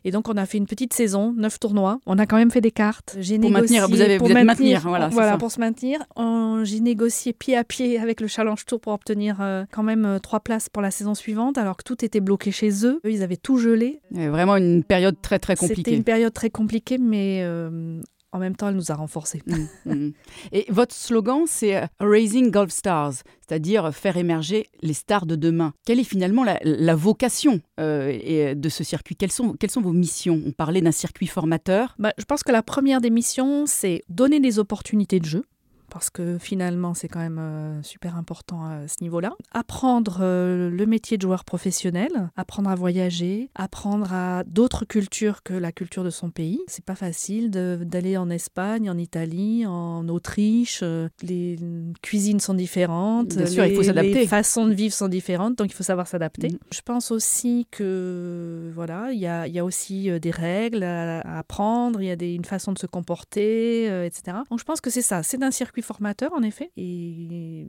Et 0.05 0.11
donc, 0.11 0.29
on 0.29 0.37
a 0.37 0.45
fait 0.47 0.59
une 0.59 0.67
petite 0.67 0.93
saison, 0.93 1.33
neuf 1.37 1.59
tournois. 1.59 1.99
On 2.07 2.19
a 2.19 2.27
quand 2.27 2.37
même 2.37 2.51
fait 2.51 2.61
des 2.61 2.71
cartes. 2.71 3.17
J'ai 3.21 3.38
Pour 3.38 3.51
négocié 3.51 3.81
maintenir, 3.81 3.88
vous 3.97 4.01
avez- 4.03 4.19
pour 4.19 4.27
vous 4.29 4.33
êtes 4.33 4.45
maintenir, 4.45 4.73
maintenir, 4.85 5.11
voilà, 5.11 5.11
ça. 5.33 5.38
pour 5.38 5.51
se 5.51 5.61
maintenir. 5.61 6.01
J'ai 6.64 6.81
négocié 6.81 7.33
pied 7.33 7.57
à 7.57 7.64
pied 7.64 7.99
avec 7.99 8.21
le 8.21 8.27
Challenge 8.27 8.64
Tour 8.67 8.81
pour 8.81 8.93
obtenir 8.93 9.38
euh, 9.40 9.64
quand 9.73 9.83
même 9.83 10.05
euh, 10.05 10.19
trois 10.19 10.40
places 10.40 10.69
pour 10.69 10.83
la 10.83 10.90
saison 10.90 11.14
suivante, 11.14 11.59
alors 11.59 11.77
que 11.77 11.83
tout 11.85 12.05
était 12.05 12.21
bloqué 12.21 12.51
chez 12.53 12.85
eux. 12.87 13.01
Eux, 13.05 13.11
ils 13.11 13.23
avaient 13.23 13.37
tout 13.37 13.57
gelé. 13.59 14.01
Vraiment 14.11 14.57
une 14.57 14.85
période 14.85 15.17
très 15.23 15.38
très 15.38 15.57
C'était 15.57 15.69
compliquée. 15.75 15.97
une 15.97 16.05
période 16.05 16.33
très 16.33 16.51
compliquée, 16.51 16.99
mais 16.99 17.40
euh, 17.43 18.01
en 18.35 18.38
même 18.40 18.57
temps, 18.57 18.68
elle 18.68 18.75
nous 18.75 18.90
a 18.90 18.94
renforcés. 18.94 19.42
Mm, 19.47 19.94
mm. 19.94 20.12
Et 20.53 20.66
votre 20.68 20.94
slogan, 20.94 21.44
c'est 21.47 21.77
euh, 21.77 21.87
Raising 22.01 22.51
Golf 22.51 22.73
Stars, 22.73 23.12
c'est-à-dire 23.47 23.94
faire 23.94 24.16
émerger 24.16 24.66
les 24.83 24.92
stars 24.92 25.25
de 25.25 25.37
demain. 25.37 25.73
Quelle 25.87 26.01
est 26.01 26.05
finalement 26.05 26.42
la, 26.44 26.59
la 26.64 26.94
vocation 26.97 27.61
euh, 27.79 28.09
et- 28.12 28.55
de 28.57 28.68
ce 28.68 28.83
circuit? 28.83 29.14
Quelles 29.14 29.33
sont, 29.33 29.53
quelles 29.53 29.70
sont 29.70 29.81
vos 29.81 29.92
missions? 29.92 30.42
On 30.44 30.51
parlait 30.51 30.81
d'un 30.81 30.92
circuit 30.92 31.29
formateur. 31.29 31.94
Bah, 31.99 32.12
je 32.18 32.25
pense 32.25 32.42
que 32.42 32.53
la 32.53 32.62
première 32.62 33.01
des 33.01 33.11
missions, 33.11 33.66
c'est 33.66 34.03
donner 34.09 34.40
des 34.40 34.59
opportunités 34.59 35.20
de 35.20 35.27
jeu. 35.27 35.44
Parce 35.94 36.11
que 36.11 36.38
finalement, 36.38 36.92
c'est 36.92 37.07
quand 37.07 37.20
même 37.20 37.38
euh, 37.38 37.80
super 37.85 38.16
important 38.16 38.64
à 38.64 38.88
ce 38.88 38.96
niveau-là. 39.00 39.33
Apprendre 39.52 40.18
euh, 40.22 40.68
le 40.68 40.87
métier 40.87 41.16
de 41.18 41.22
joueur 41.22 41.44
professionnel, 41.44 42.11
apprendre 42.37 42.68
à 42.68 42.74
voyager, 42.74 43.48
apprendre 43.54 44.12
à 44.12 44.42
d'autres 44.44 44.85
cultures 44.87 45.44
que 45.44 45.54
la 45.54 45.70
culture 45.70 46.02
de 46.02 46.11
son 46.11 46.30
pays. 46.30 46.59
C'est 46.66 46.85
pas 46.85 46.96
facile 46.96 47.48
d'aller 47.52 48.16
en 48.16 48.28
Espagne, 48.28 48.90
en 48.90 48.98
Italie, 48.98 49.66
en 49.66 50.09
Autriche. 50.09 50.80
euh, 50.83 51.09
les 51.22 51.61
cuisines 52.02 52.40
sont 52.40 52.54
différentes. 52.54 53.37
Bien 53.37 53.46
sûr, 53.46 53.64
il 53.64 53.74
faut 53.76 53.83
les- 53.83 53.87
s'adapter. 53.87 54.14
Les 54.14 54.26
façons 54.26 54.66
de 54.66 54.74
vivre 54.74 54.92
sont 54.94 55.07
différentes, 55.07 55.57
donc 55.57 55.68
il 55.70 55.74
faut 55.74 55.85
savoir 55.85 56.09
s'adapter. 56.09 56.48
Mhm. 56.48 56.59
Je 56.72 56.80
pense 56.80 57.12
aussi 57.12 57.68
que 57.70 58.72
voilà, 58.74 59.12
il 59.12 59.20
y 59.20 59.28
a, 59.28 59.46
il 59.46 59.54
y 59.54 59.61
a 59.61 59.64
aussi 59.64 60.11
des 60.20 60.30
règles 60.33 60.83
à, 60.83 61.20
à 61.20 61.38
apprendre, 61.38 62.02
il 62.02 62.09
y 62.09 62.11
a 62.11 62.16
des, 62.16 62.33
une 62.35 62.44
façon 62.44 62.72
de 62.72 62.78
se 62.80 62.87
comporter, 62.87 63.88
euh, 63.90 64.04
etc. 64.04 64.38
Donc 64.50 64.59
je 64.59 64.64
pense 64.64 64.80
que 64.80 64.90
c'est 64.90 65.02
ça, 65.02 65.22
c'est 65.22 65.40
un 65.42 65.52
circuit 65.52 65.83
formateur 65.85 66.33
en 66.35 66.42
effet, 66.42 66.70
et 66.77 67.66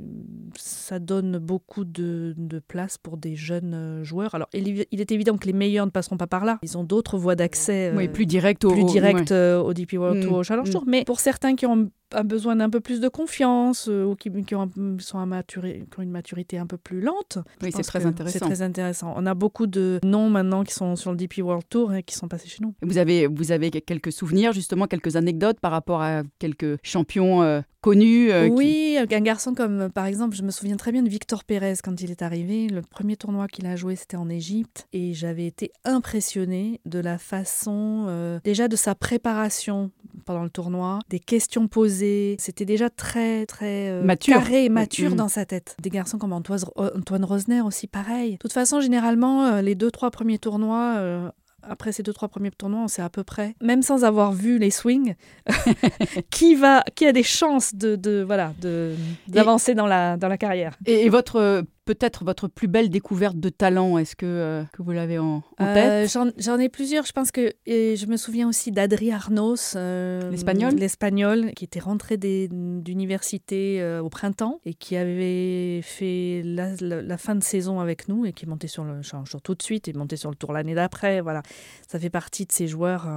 ça 0.57 0.99
donne 0.99 1.37
beaucoup 1.37 1.85
de, 1.85 2.33
de 2.37 2.59
place 2.59 2.97
pour 2.97 3.17
des 3.17 3.35
jeunes 3.35 3.73
euh, 3.73 4.03
joueurs. 4.03 4.33
Alors 4.35 4.47
il, 4.53 4.79
est- 4.81 4.87
il 4.91 5.01
est 5.01 5.11
évident 5.11 5.37
que 5.37 5.45
les 5.45 5.53
meilleurs 5.53 5.85
ne 5.85 5.91
passeront 5.91 6.17
pas 6.17 6.27
par 6.27 6.45
là, 6.45 6.57
ils 6.63 6.77
ont 6.77 6.83
d'autres 6.83 7.17
voies 7.17 7.35
d'accès. 7.35 7.91
euh, 7.91 7.97
oui, 7.97 8.07
plus 8.07 8.25
direct 8.25 8.65
au. 8.65 8.71
plus 8.71 8.81
au- 8.83 8.87
direct 8.87 9.29
ouais. 9.29 9.35
euh, 9.35 9.61
au 9.61 9.73
DP 9.73 9.93
World 9.93 10.21
Tour, 10.23 10.31
Mm, 10.31 10.39
au 10.39 10.43
Challenge 10.43 10.69
mm. 10.69 10.71
Tour. 10.71 10.83
Mais 10.87 11.03
pour 11.05 11.19
certains 11.19 11.55
qui 11.55 11.65
ont 11.65 11.89
un 12.13 12.23
besoin 12.23 12.55
d'un 12.55 12.69
peu 12.69 12.79
plus 12.79 12.99
de 12.99 13.07
confiance 13.07 13.87
euh, 13.89 14.05
ou 14.05 14.15
qui, 14.15 14.29
qui 14.43 14.55
ont, 14.55 14.69
sont 14.99 15.19
à 15.19 15.25
maturé- 15.25 15.85
qui 15.91 15.99
ont 15.99 16.03
une 16.03 16.11
maturité 16.11 16.57
un 16.57 16.67
peu 16.67 16.77
plus 16.77 17.01
lente, 17.01 17.39
Oui, 17.61 17.71
c'est 17.75 17.81
très 17.81 18.05
intéressant. 18.05 18.39
C'est 18.39 18.45
très 18.45 18.61
intéressant. 18.61 19.13
On 19.17 19.25
a 19.25 19.33
beaucoup 19.33 19.67
de 19.67 19.99
noms 20.03 20.29
maintenant 20.29 20.63
qui 20.63 20.73
sont 20.73 20.95
sur 20.95 21.11
le 21.11 21.17
DP 21.17 21.39
World 21.39 21.63
Tour 21.69 21.93
et 21.93 22.03
qui 22.03 22.15
sont 22.15 22.27
passés 22.27 22.47
chez 22.47 22.59
nous. 22.61 22.73
Vous 22.81 22.97
avez, 22.97 23.27
vous 23.27 23.51
avez 23.51 23.71
quelques 23.71 24.11
souvenirs, 24.11 24.53
justement, 24.53 24.85
quelques 24.87 25.15
anecdotes 25.15 25.59
par 25.59 25.71
rapport 25.71 26.01
à 26.01 26.23
quelques 26.39 26.77
champions 26.83 27.41
euh, 27.43 27.61
connus 27.81 28.31
euh, 28.31 28.45
qui- 28.47 28.51
oui, 28.53 28.97
un 28.99 29.21
garçon 29.21 29.53
comme 29.53 29.89
par 29.91 30.05
exemple, 30.05 30.35
je 30.35 30.43
me 30.43 30.51
souviens 30.51 30.75
très 30.77 30.91
bien 30.91 31.03
de 31.03 31.09
Victor 31.09 31.43
Pérez 31.43 31.75
quand 31.83 31.99
il 32.01 32.11
est 32.11 32.21
arrivé. 32.21 32.67
Le 32.67 32.81
premier 32.81 33.15
tournoi 33.17 33.47
qu'il 33.47 33.65
a 33.67 33.75
joué, 33.75 33.95
c'était 33.95 34.17
en 34.17 34.29
Égypte. 34.29 34.87
Et 34.93 35.13
j'avais 35.13 35.45
été 35.45 35.71
impressionnée 35.85 36.79
de 36.85 36.99
la 36.99 37.17
façon, 37.17 38.39
déjà 38.43 38.67
de 38.67 38.75
sa 38.75 38.95
préparation 38.95 39.91
pendant 40.25 40.43
le 40.43 40.49
tournoi, 40.49 40.99
des 41.09 41.19
questions 41.19 41.67
posées. 41.67 41.94
C'était 42.39 42.65
déjà 42.65 42.89
très, 42.89 43.45
très 43.45 43.89
euh, 43.89 44.03
Mature. 44.03 44.33
carré 44.35 44.65
et 44.65 44.69
mature 44.69 45.11
Mm. 45.11 45.15
dans 45.15 45.27
sa 45.29 45.45
tête. 45.45 45.75
Des 45.81 45.89
garçons 45.89 46.17
comme 46.17 46.33
Antoine, 46.33 46.59
Antoine 46.75 47.23
Rosner 47.25 47.61
aussi, 47.61 47.87
pareil. 47.87 48.33
De 48.33 48.37
toute 48.37 48.53
façon, 48.53 48.81
généralement, 48.81 49.45
euh, 49.45 49.61
les 49.61 49.75
deux, 49.75 49.91
trois 49.91 50.11
premiers 50.11 50.39
tournois. 50.39 50.95
euh, 50.97 51.29
après 51.67 51.91
ces 51.91 52.03
deux 52.03 52.13
trois 52.13 52.27
premiers 52.27 52.51
tournois, 52.51 52.81
on 52.81 52.87
sait 52.87 53.01
à 53.01 53.09
peu 53.09 53.23
près, 53.23 53.55
même 53.59 53.81
sans 53.81 54.03
avoir 54.03 54.31
vu 54.33 54.59
les 54.59 54.69
swings, 54.69 55.15
qui 56.29 56.53
va, 56.53 56.83
qui 56.95 57.05
a 57.07 57.11
des 57.11 57.23
chances 57.23 57.73
de, 57.73 57.95
de 57.95 58.23
voilà, 58.25 58.53
de 58.61 58.93
d'avancer 59.27 59.73
dans 59.73 59.87
la 59.87 60.15
dans 60.17 60.27
la 60.27 60.37
carrière. 60.37 60.77
Et, 60.85 61.05
et 61.05 61.09
votre 61.09 61.63
peut-être 61.85 62.25
votre 62.25 62.47
plus 62.47 62.67
belle 62.67 62.89
découverte 62.89 63.37
de 63.37 63.49
talent, 63.49 63.97
est-ce 63.97 64.15
que, 64.15 64.25
euh, 64.25 64.63
que 64.73 64.81
vous 64.81 64.91
l'avez 64.91 65.17
en, 65.19 65.43
en 65.59 65.65
Euh, 65.65 65.73
tête? 65.73 66.11
J'en 66.11 66.29
j'en 66.37 66.57
ai 66.59 66.67
plusieurs. 66.69 67.05
Je 67.05 67.11
pense 67.11 67.31
que 67.31 67.53
et 67.65 67.95
je 67.95 68.05
me 68.07 68.17
souviens 68.17 68.49
aussi 68.49 68.71
d'Adri 68.71 69.11
Arnos, 69.11 69.73
euh, 69.75 70.29
L'espagnol? 70.31 70.73
l'espagnol, 70.75 71.51
qui 71.55 71.63
était 71.65 71.79
rentré 71.79 72.17
d'université 72.17 73.99
au 74.03 74.09
printemps 74.09 74.59
et 74.65 74.73
qui 74.73 74.95
avait 74.97 75.81
fait 75.83 76.41
la, 76.43 76.71
la- 76.81 77.01
la 77.01 77.17
fin 77.17 77.35
de 77.35 77.43
saison 77.43 77.79
avec 77.79 78.07
nous 78.09 78.25
et 78.25 78.33
qui 78.33 78.45
est 78.45 78.47
monté 78.49 78.67
sur 78.67 78.83
le 78.83 79.01
tout 79.43 79.55
de 79.55 79.61
suite 79.63 79.87
et 79.87 79.93
monté 79.93 80.17
sur 80.17 80.29
le 80.29 80.35
tour 80.35 80.53
l'année 80.53 80.75
d'après. 80.75 81.21
Voilà, 81.21 81.43
ça 81.87 81.99
fait 81.99 82.09
partie 82.09 82.45
de 82.45 82.51
ces 82.51 82.67
joueurs. 82.67 83.07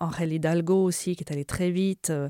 Angel 0.00 0.32
Hidalgo 0.32 0.82
aussi, 0.82 1.14
qui 1.16 1.24
est 1.24 1.32
allé 1.32 1.44
très 1.44 1.70
vite. 1.70 2.10
euh, 2.10 2.28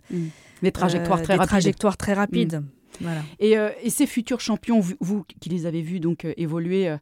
Des 0.63 0.73
trajectoires 0.73 1.23
très 1.23 1.35
des 1.35 1.39
rapides. 1.39 1.49
trajectoires 1.49 1.97
très 1.97 2.13
rapides. 2.15 2.63
Voilà. 3.01 3.23
Et, 3.39 3.59
euh, 3.59 3.71
et 3.83 3.91
ces 3.91 4.07
futurs 4.07 4.41
champions, 4.41 4.81
vous, 4.81 4.95
vous 5.01 5.25
qui 5.41 5.49
les 5.49 5.67
avez 5.67 5.83
vus 5.83 6.01
donc 6.01 6.25
euh, 6.25 6.33
évoluer 6.37 6.89
euh, 6.89 6.97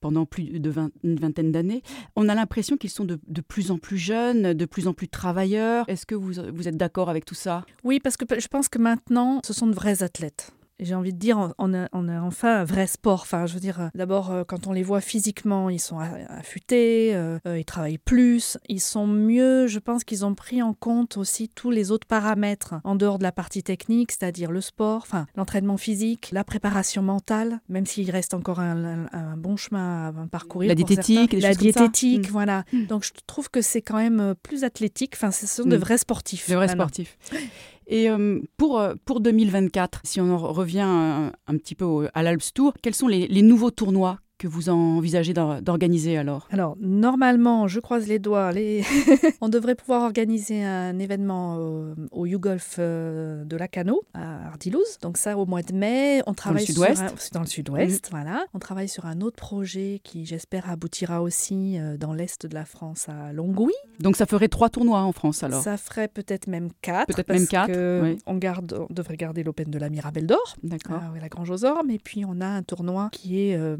pendant 0.00 0.26
plus 0.26 0.44
de 0.44 0.72
une 1.04 1.16
vingtaine 1.16 1.52
d'années, 1.52 1.82
on 2.16 2.28
a 2.28 2.34
l'impression 2.34 2.76
qu'ils 2.76 2.90
sont 2.90 3.04
de, 3.04 3.18
de 3.26 3.40
plus 3.40 3.70
en 3.70 3.78
plus 3.78 3.98
jeunes, 3.98 4.52
de 4.52 4.64
plus 4.64 4.88
en 4.88 4.92
plus 4.92 5.08
travailleurs. 5.08 5.88
Est-ce 5.88 6.06
que 6.06 6.14
vous, 6.14 6.34
vous 6.52 6.68
êtes 6.68 6.76
d'accord 6.76 7.08
avec 7.08 7.24
tout 7.24 7.34
ça? 7.34 7.64
Oui, 7.82 8.00
parce 8.00 8.16
que 8.16 8.24
je 8.38 8.48
pense 8.48 8.68
que 8.68 8.78
maintenant, 8.78 9.40
ce 9.44 9.52
sont 9.52 9.66
de 9.66 9.74
vrais 9.74 10.02
athlètes. 10.02 10.52
J'ai 10.78 10.94
envie 10.94 11.12
de 11.12 11.18
dire, 11.18 11.54
on- 11.58 11.74
a, 11.74 11.88
on 11.92 12.08
a 12.08 12.20
enfin 12.20 12.60
un 12.60 12.64
vrai 12.64 12.86
sport. 12.86 13.22
Enfin, 13.22 13.46
je 13.46 13.54
veux 13.54 13.60
dire, 13.60 13.80
euh, 13.80 13.88
d'abord, 13.94 14.30
euh, 14.30 14.44
quand 14.44 14.66
on 14.66 14.72
les 14.72 14.82
voit 14.82 15.00
physiquement, 15.00 15.70
ils 15.70 15.78
sont 15.80 15.98
affûtés, 16.00 17.14
euh, 17.14 17.38
ils 17.46 17.64
travaillent 17.64 17.98
plus, 17.98 18.58
ils 18.68 18.80
sont 18.80 19.06
mieux. 19.06 19.66
Je 19.66 19.78
pense 19.78 20.04
qu'ils 20.04 20.24
ont 20.24 20.34
pris 20.34 20.62
en 20.62 20.74
compte 20.74 21.16
aussi 21.16 21.48
tous 21.48 21.70
les 21.70 21.90
autres 21.90 22.06
paramètres 22.06 22.74
en 22.84 22.94
dehors 22.94 23.18
de 23.18 23.22
la 23.22 23.32
partie 23.32 23.62
technique, 23.62 24.12
c'est-à-dire 24.12 24.50
le 24.50 24.60
sport, 24.60 25.02
enfin, 25.02 25.26
l'entraînement 25.36 25.76
physique, 25.76 26.28
la 26.32 26.44
préparation 26.44 27.02
mentale, 27.02 27.60
même 27.68 27.86
s'il 27.86 28.10
reste 28.10 28.34
encore 28.34 28.60
un, 28.60 28.84
un- 28.84 29.08
un 29.12 29.36
bon 29.36 29.56
chemin 29.56 30.08
à 30.08 30.26
parcourir. 30.30 30.68
La 30.68 30.74
diététique, 30.74 31.32
la 31.32 31.54
diététique, 31.54 32.28
Mm. 32.28 32.32
voilà. 32.32 32.64
Mm. 32.72 32.84
Donc, 32.86 33.04
je 33.04 33.12
trouve 33.26 33.50
que 33.50 33.62
c'est 33.62 33.82
quand 33.82 33.96
même 33.96 34.34
plus 34.42 34.64
athlétique. 34.64 35.12
Enfin, 35.14 35.30
ce 35.30 35.46
sont 35.46 35.64
de 35.64 35.76
Mm. 35.76 35.80
vrais 35.80 35.98
sportifs. 35.98 36.50
De 36.50 36.54
vrais 36.54 36.68
sportifs. 36.68 37.16
Et 37.86 38.10
euh, 38.10 38.40
pour, 38.56 38.80
euh, 38.80 38.94
pour 39.04 39.20
2024, 39.20 40.00
si 40.04 40.20
on 40.20 40.30
en 40.30 40.38
revient 40.38 40.80
un, 40.80 41.32
un 41.46 41.56
petit 41.56 41.74
peu 41.74 42.08
à 42.14 42.22
l'Alps 42.22 42.52
Tour, 42.52 42.74
quels 42.82 42.94
sont 42.94 43.08
les 43.08 43.42
nouveaux 43.42 43.70
tournois 43.70 44.18
que 44.38 44.46
vous 44.48 44.68
envisagez 44.68 45.32
d'or- 45.32 45.62
d'organiser 45.62 46.18
alors? 46.18 46.46
Alors, 46.50 46.76
normalement, 46.80 47.68
je 47.68 47.80
croise 47.80 48.06
les 48.06 48.18
doigts, 48.18 48.52
les... 48.52 48.82
on 49.40 49.48
devrait 49.48 49.74
pouvoir 49.74 50.02
organiser 50.02 50.62
un 50.64 50.98
événement 50.98 51.56
au, 51.56 51.94
au 52.12 52.26
YouGolf 52.26 52.76
euh, 52.78 53.44
de 53.44 53.56
Lacano, 53.56 54.02
à 54.14 54.48
Ardilouz. 54.48 54.98
Donc 55.00 55.16
ça, 55.16 55.38
au 55.38 55.46
mois 55.46 55.62
de 55.62 55.72
mai, 55.74 56.22
on 56.26 56.34
travaille 56.34 56.64
sur 56.66 56.74
sud-ouest. 56.74 57.02
un- 57.02 57.12
c'est 57.16 57.32
dans 57.32 57.40
le 57.40 57.46
sud-ouest, 57.46 58.08
voilà. 58.10 58.44
On 58.54 58.58
travaille 58.58 58.88
sur 58.88 59.06
un 59.06 59.20
autre 59.20 59.36
projet 59.36 60.00
qui, 60.04 60.26
j'espère, 60.26 60.68
aboutira 60.70 61.22
aussi 61.22 61.78
euh, 61.78 61.96
dans 61.96 62.12
l'est 62.12 62.46
de 62.46 62.54
la 62.54 62.64
France, 62.64 63.08
à 63.08 63.32
Longwy. 63.32 63.72
Donc 64.00 64.16
ça 64.16 64.26
ferait 64.26 64.48
trois 64.48 64.68
tournois 64.68 65.00
en 65.00 65.12
France 65.12 65.42
alors? 65.42 65.62
Ça 65.62 65.76
ferait 65.78 66.08
peut-être 66.08 66.46
même 66.46 66.68
quatre. 66.82 67.06
Peut-être 67.06 67.30
même 67.32 67.46
quatre, 67.46 67.72
que 67.72 68.00
oui. 68.02 68.18
On, 68.26 68.34
garde, 68.36 68.84
on 68.90 68.92
devrait 68.92 69.16
garder 69.16 69.42
l'Open 69.42 69.70
de 69.70 69.78
la 69.78 69.88
Mirabelle 69.88 70.26
d'Or. 70.26 70.56
D'accord. 70.62 71.00
Oui, 71.14 71.20
la 71.22 71.28
Grange 71.28 71.50
aux 71.50 71.64
Ormes. 71.64 71.90
Et 71.90 71.98
puis, 71.98 72.24
on 72.26 72.40
a 72.40 72.46
un 72.46 72.62
tournoi 72.62 73.08
qui 73.12 73.40
est 73.40 73.56
euh, 73.56 73.76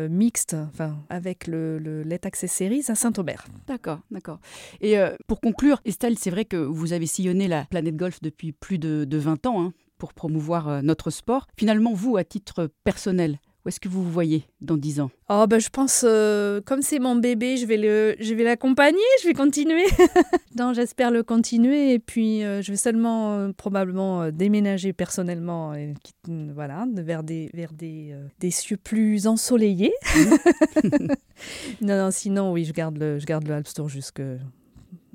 euh, 0.00 0.08
mixte, 0.08 0.54
enfin, 0.54 0.96
avec 1.08 1.46
le, 1.46 1.78
le 1.78 2.02
Let 2.02 2.20
Access 2.26 2.52
Series 2.52 2.84
à 2.88 2.94
Saint-Aubert. 2.94 3.46
D'accord, 3.66 4.00
d'accord. 4.10 4.38
Et 4.80 4.98
euh, 4.98 5.14
pour 5.26 5.40
conclure, 5.40 5.80
Estelle, 5.84 6.18
c'est 6.18 6.30
vrai 6.30 6.44
que 6.44 6.56
vous 6.56 6.92
avez 6.92 7.06
sillonné 7.06 7.48
la 7.48 7.64
planète 7.64 7.96
golf 7.96 8.20
depuis 8.22 8.52
plus 8.52 8.78
de, 8.78 9.04
de 9.04 9.18
20 9.18 9.46
ans 9.46 9.62
hein, 9.62 9.72
pour 9.98 10.14
promouvoir 10.14 10.68
euh, 10.68 10.80
notre 10.82 11.10
sport. 11.10 11.46
Finalement, 11.56 11.92
vous, 11.92 12.16
à 12.16 12.24
titre 12.24 12.70
personnel, 12.84 13.38
où 13.64 13.68
est-ce 13.68 13.78
que 13.78 13.88
vous 13.88 14.02
vous 14.02 14.10
voyez 14.10 14.44
dans 14.60 14.76
10 14.76 15.00
ans? 15.00 15.10
Oh, 15.28 15.46
ben, 15.48 15.60
je 15.60 15.68
pense, 15.68 16.04
euh, 16.06 16.60
comme 16.64 16.80
c'est 16.80 16.98
mon 16.98 17.14
bébé, 17.16 17.56
je 17.56 17.66
vais 17.66 17.76
le, 17.76 18.16
je 18.18 18.34
vais 18.34 18.42
l'accompagner, 18.42 18.98
je 19.22 19.28
vais 19.28 19.34
continuer. 19.34 19.84
non, 20.58 20.72
j'espère 20.72 21.10
le 21.10 21.22
continuer. 21.22 21.92
Et 21.92 21.98
puis, 21.98 22.42
euh, 22.42 22.62
je 22.62 22.70
vais 22.70 22.76
seulement, 22.76 23.34
euh, 23.34 23.52
probablement, 23.52 24.30
déménager 24.30 24.92
personnellement, 24.92 25.74
et, 25.74 25.94
voilà, 26.26 26.86
vers 26.94 27.22
des, 27.22 27.50
vers 27.52 27.72
des, 27.72 28.14
des 28.38 28.50
cieux 28.50 28.78
plus 28.78 29.26
ensoleillés. 29.26 29.92
non, 31.82 31.96
non, 31.96 32.10
sinon, 32.10 32.52
oui, 32.52 32.64
je 32.64 32.72
garde 32.72 32.96
le, 32.96 33.18
je 33.18 33.26
garde 33.26 33.46
le 33.46 33.54
Alps 33.54 33.74
Tour 33.74 33.88
jusque. 33.88 34.22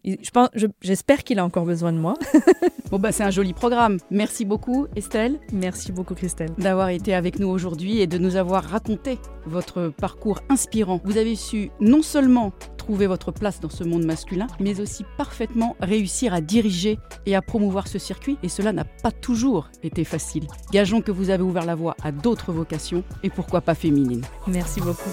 Je 0.06 0.30
pense, 0.32 0.50
je- 0.54 0.68
j'espère 0.82 1.24
qu'il 1.24 1.40
a 1.40 1.46
encore 1.46 1.66
besoin 1.66 1.92
de 1.94 1.98
moi. 1.98 2.14
Bon, 2.92 3.00
bah, 3.00 3.12
c'est 3.12 3.24
un 3.24 3.32
joli 3.32 3.54
programme. 3.54 3.98
Merci 4.12 4.46
beaucoup, 4.46 4.86
Estelle, 4.96 5.40
Merci 5.52 5.92
beaucoup, 5.92 6.14
Christelle. 6.14 6.52
d'avoir 6.60 6.90
été 6.90 7.16
avec 7.16 7.40
nous 7.40 7.48
aujourd'hui 7.48 8.00
et 8.00 8.06
de 8.06 8.20
nous 8.20 8.36
avoir 8.36 8.64
raconté 8.64 9.18
votre 9.48 9.90
parcours 9.90 10.40
inspirant. 10.50 11.02
Vous 11.04 11.18
avez 11.18 11.36
su 11.36 11.72
non 11.80 12.04
seulement 12.04 12.54
trouver 12.78 13.08
votre 13.08 13.32
place 13.32 13.60
dans 13.60 13.72
ce 13.72 13.84
monde 13.84 14.06
masculin, 14.06 14.46
mais 14.60 14.80
aussi 14.80 15.04
parfaitement 15.18 15.76
réussir 15.82 16.36
à 16.36 16.42
diriger 16.42 17.00
et 17.26 17.36
à 17.36 17.42
promouvoir 17.42 17.88
ce 17.88 17.98
circuit. 17.98 18.38
Et 18.44 18.50
cela 18.50 18.72
n'a 18.72 18.86
pas 18.86 19.12
toujours 19.12 19.70
été 19.82 20.04
facile. 20.04 20.46
Gageons 20.72 21.02
que 21.02 21.12
vous 21.12 21.32
avez 21.32 21.44
ouvert 21.44 21.66
la 21.66 21.74
voie 21.76 21.96
à 22.04 22.12
d'autres 22.12 22.54
vocations 22.54 23.04
et 23.24 23.32
pourquoi 23.32 23.62
pas 23.62 23.74
féminines. 23.74 24.22
Merci 24.46 24.80
beaucoup. 24.80 25.10